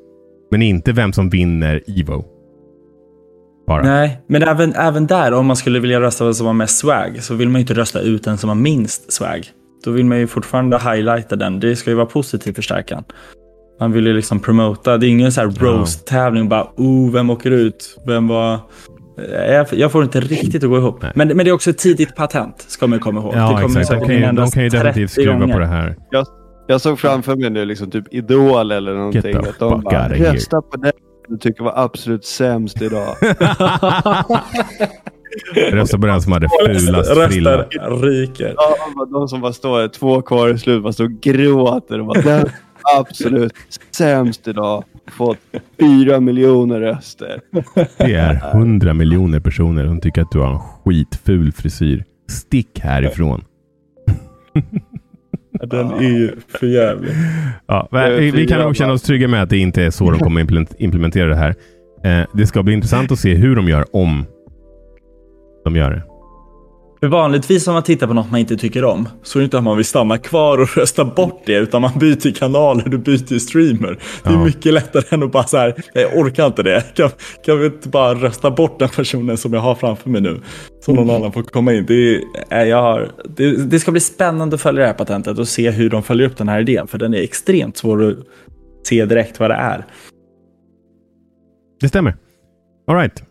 [0.51, 2.25] Men inte vem som vinner Evo.
[3.67, 3.83] Bara.
[3.83, 7.17] Nej, men även, även där, om man skulle vilja rösta vem som har mest swag,
[7.23, 9.45] så vill man ju inte rösta ut den som har minst swag.
[9.85, 11.59] Då vill man ju fortfarande highlighta den.
[11.59, 13.03] Det ska ju vara positiv förstärkan.
[13.79, 14.97] Man vill ju liksom promota.
[14.97, 16.49] Det är ingen så här roast-tävling.
[16.49, 17.97] Bara, oh, vem åker ut?
[18.07, 18.59] Vem var...
[19.17, 21.05] Jag, jag får inte riktigt att gå ihop.
[21.15, 23.33] Men, men det är också ett tidigt patent, ska man komma ihåg.
[23.33, 24.01] det Ja, kommer exakt.
[24.01, 25.53] De kan ju, de kan ju definitivt 30 skruva gånger.
[25.53, 25.95] på det här.
[26.67, 29.35] Jag såg framför mig nu liksom typ Idol eller någonting.
[29.35, 30.91] Att de bara, outta here." rösta på den
[31.27, 33.15] du tycker var absolut sämst idag.
[35.71, 37.63] Rösta på den som hade fulast frilla.
[38.01, 38.53] Ryker.
[38.57, 38.75] Ja,
[39.11, 42.49] de som bara står två kvar i slut bara står och gråter och bara, den
[42.97, 43.53] absolut
[43.91, 44.83] sämst idag.
[45.11, 45.37] Fått
[45.79, 47.41] fyra miljoner röster.
[47.97, 52.03] Det är hundra miljoner personer som tycker att du har en skitful frisyr.
[52.29, 53.43] Stick härifrån.
[55.51, 57.11] Den är ju för jävlig.
[57.67, 57.87] Ja,
[58.19, 60.75] vi, kan nog känna oss trygga med att det inte är så de kommer implement-
[60.77, 61.55] implementera det här.
[62.03, 64.25] Eh, det ska bli intressant att se hur de gör om
[65.63, 66.14] de gör det.
[66.99, 69.57] För vanligtvis om man tittar på något man inte tycker om så är det inte
[69.57, 73.39] att man vill stanna kvar och rösta bort det utan man byter kanaler, du byter
[73.39, 73.99] streamer.
[74.23, 74.45] Det är Ja.
[74.45, 76.83] mycket lättare än att bara så här, jag orkar inte det.
[76.95, 77.09] Kan,
[77.45, 80.41] kan vi inte bara rösta bort den personen som jag har framför mig nu?
[80.85, 81.85] Så någon annan får komma in.
[81.85, 85.47] Det, är, jag har, det, det ska bli spännande att följa det här patentet och
[85.47, 86.87] se hur de följer upp den här idén.
[86.87, 88.15] För den är extremt svår att
[88.87, 89.85] se direkt vad det är.
[91.81, 92.15] Det stämmer.
[92.87, 93.23] All right.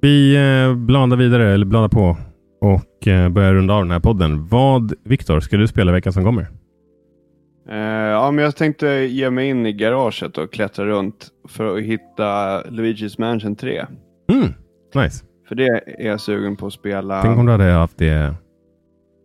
[0.00, 2.16] Vi eh, bladar vidare, eller bladar på
[2.60, 4.46] och eh, börjar runda av den här podden.
[4.46, 6.48] Vad, Viktor, ska du spela veckan som kommer?
[7.68, 7.76] Eh,
[8.10, 12.62] ja, men jag tänkte ge mig in i garaget och klättra runt för att hitta
[12.62, 13.86] Luigi's Mansion 3.
[14.32, 14.52] Mm,
[14.94, 15.24] nice.
[15.48, 15.66] För det
[15.98, 17.22] är jag sugen på att spela.
[17.22, 18.34] Tänk om du hade haft det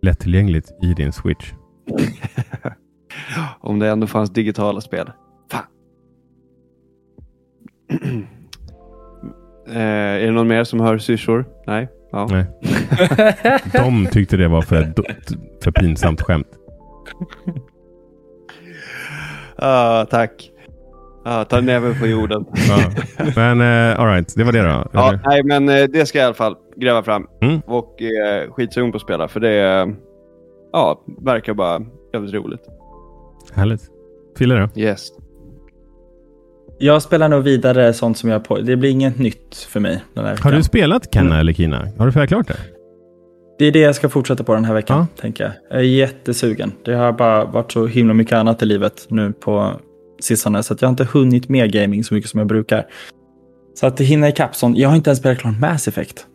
[0.01, 1.51] lättillgängligt i din Switch.
[3.59, 5.11] Om det ändå fanns digitala spel.
[5.51, 5.63] Fan.
[9.67, 11.45] eh, är det någon mer som hör syrsor?
[11.67, 11.89] Nej?
[12.11, 12.27] Ja.
[12.31, 12.45] Nej.
[13.73, 14.93] De tyckte det var för,
[15.63, 16.47] för pinsamt skämt.
[19.55, 20.51] Ah, tack.
[21.25, 22.45] Ah, ta näven på jorden.
[22.67, 22.91] Ja.
[23.35, 24.89] Men uh, all right, det var det då.
[24.93, 25.19] Ja, Eller?
[25.25, 27.27] nej, men eh, det ska jag i alla fall gräva fram.
[27.41, 27.61] Mm.
[27.65, 29.27] Och eh, skitsugen på att spela.
[29.27, 29.87] För det eh,
[30.71, 31.81] ja, verkar bara
[32.13, 32.61] jävligt roligt.
[33.53, 33.81] Härligt.
[34.37, 34.81] Fille då?
[34.81, 35.11] Yes.
[36.83, 38.57] Jag spelar nog vidare sånt som jag på.
[38.57, 40.03] Det blir inget nytt för mig
[40.41, 41.87] Har du spelat Kenna eller Kina?
[41.97, 42.57] Har du färdigt klart det?
[43.59, 45.21] Det är det jag ska fortsätta på den här veckan, Ja.
[45.21, 45.53] tänker jag.
[45.69, 46.71] Jag är jättesugen.
[46.85, 49.71] Det har bara varit så himla mycket annat i livet nu på
[50.21, 52.85] sistone, så att jag har inte hunnit med gaming så mycket som jag brukar.
[53.75, 54.77] Så att det hinner ikapp sånt.
[54.77, 56.25] Jag har inte ens spelat klart Mass Effect.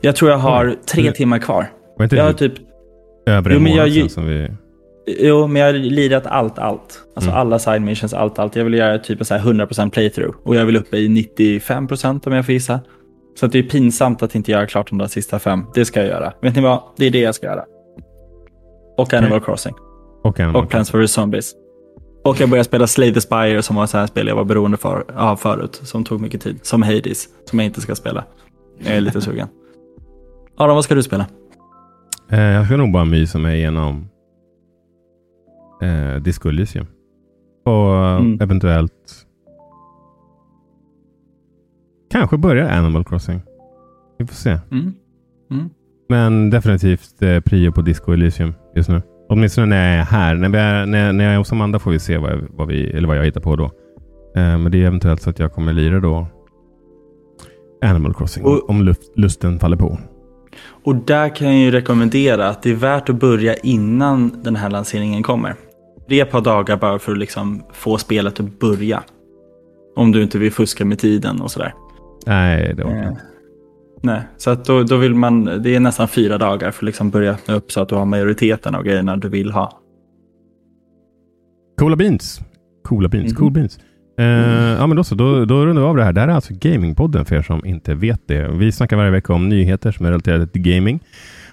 [0.00, 1.66] Jag tror jag har tre timmar kvar.
[1.98, 2.52] Var inte Jag har typ,
[3.26, 4.48] över en Jo, månad jag- sedan som vi...
[5.06, 7.02] jo, men jag har lirat allt, allt.
[7.16, 7.40] Alltså Mm.
[7.40, 8.56] alla side missions, allt, allt.
[8.56, 10.36] Jag vill göra typ så här 100% playthrough.
[10.42, 12.80] Och jag vill uppe i 95% om jag får gissa.
[13.40, 15.64] Så att det är pinsamt att inte göra klart de där sista fem.
[15.74, 16.32] Det ska jag göra.
[16.42, 16.82] Vet ni vad?
[16.96, 17.64] Det är det jag ska göra.
[18.96, 19.74] Och Animal Crossing.
[20.22, 21.52] Och en Och Plants vs Zombies.
[22.24, 24.44] Och jag började spela Slay the Spire som var ett så här spel jag var
[24.44, 25.80] beroende för, av förut.
[25.82, 26.58] Som tog mycket tid.
[26.62, 27.28] Som Hades.
[27.44, 28.24] Som jag inte ska spela.
[28.78, 29.48] Jag är lite sugen.
[30.58, 31.26] Aron, vad ska du spela?
[32.30, 34.08] Eh, jag ska nog bara mysa mig igenom
[35.82, 36.86] eh, Disco Elysium.
[37.64, 38.38] Och Mm.
[38.40, 39.26] eventuellt
[42.10, 43.40] kanske börja Animal Crossing.
[44.18, 44.50] Vi får se.
[44.70, 44.94] Mm.
[45.50, 45.70] Mm.
[46.08, 49.02] Men definitivt eh, prio på Disco Elysium just nu.
[49.28, 50.34] Åtminstone när jag är här.
[50.34, 52.90] När, är, när, när jag är hos Amanda får vi se vad, jag- vad, vi,
[52.90, 53.64] eller vad jag hittar på då.
[54.36, 56.26] Eh, men det är eventuellt så att jag kommer lira då
[57.82, 58.44] Animal Crossing.
[58.44, 59.98] Och- om luft, lusten faller på.
[60.84, 64.70] Och där kan jag ju rekommendera att det är värt att börja innan den här
[64.70, 65.54] lanseringen kommer.
[66.10, 69.02] Ett par dagar bara för att liksom få spelet att börja.
[69.96, 71.74] Om du inte vill fuska med tiden och sådär.
[72.26, 73.12] Nej, det var Eh,
[74.02, 77.10] Nej, så att då, då vill man, det är nästan fyra dagar för att liksom
[77.10, 79.80] börja öppna upp så att du har majoriteten av grejerna du vill ha.
[81.78, 82.40] Coola beans.
[82.84, 83.32] Coola beans.
[83.32, 83.36] Mhm.
[83.36, 83.78] Cool beans.
[84.18, 84.26] Eh,
[84.78, 85.14] ja, men då så.
[85.14, 86.12] Då, då rundar vi av det här.
[86.12, 88.48] Det här är alltså Gamingpodden för er som inte vet det.
[88.48, 91.00] Vi snackar varje vecka om nyheter som är relaterade till gaming.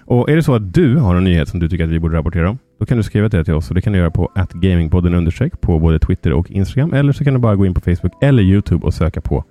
[0.08, 2.16] Och är det så att du har en nyhet som du tycker att vi borde
[2.16, 3.68] rapportera om, då kan du skriva det till oss.
[3.68, 6.92] Och det kan du göra på gamingpodden understreck på både Twitter och Instagram.
[6.92, 9.44] Eller så kan du bara gå in på Facebook eller YouTube och söka på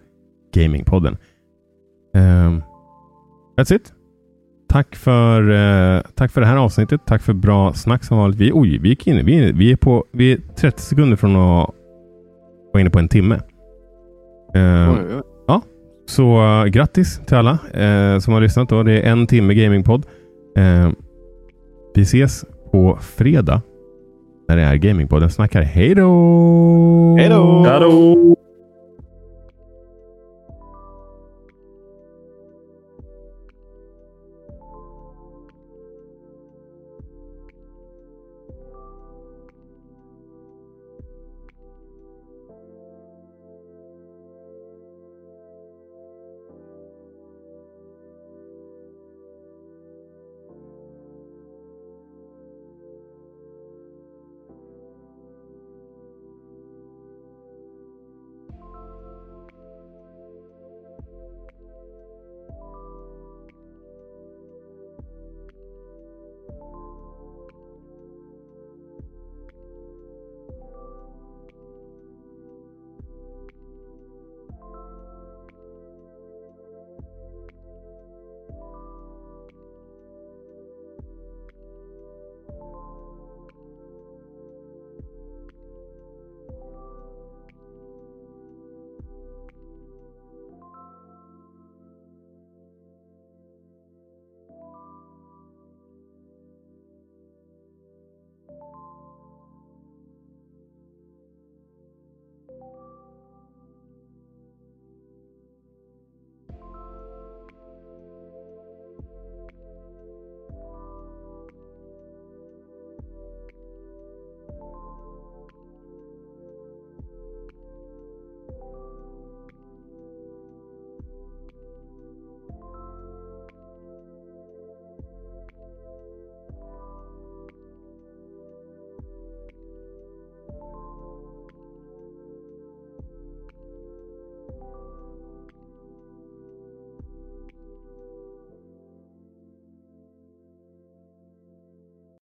[0.53, 1.17] Gamingpodden.
[2.13, 2.63] Um,
[3.57, 3.93] that's it.
[4.69, 7.01] Tack för, eh, tack för det här avsnittet.
[7.05, 8.39] Tack för bra snack som vanligt.
[8.39, 9.25] Vi, oj, vi gick in.
[9.25, 11.69] Vi, vi, är på, vi är 30 sekunder från att
[12.73, 13.35] vara inne på en timme.
[14.55, 15.61] Eh, Oj, oj.
[16.07, 18.69] så uh, grattis till alla eh, som har lyssnat.
[18.69, 18.83] Då.
[18.83, 20.05] Det är en timme gamingpodd.
[20.57, 20.89] Eh,
[21.95, 23.61] vi ses på fredag
[24.47, 25.61] när det är gamingpodden snackar.
[25.61, 27.15] Hej då!
[27.19, 27.63] Hej då!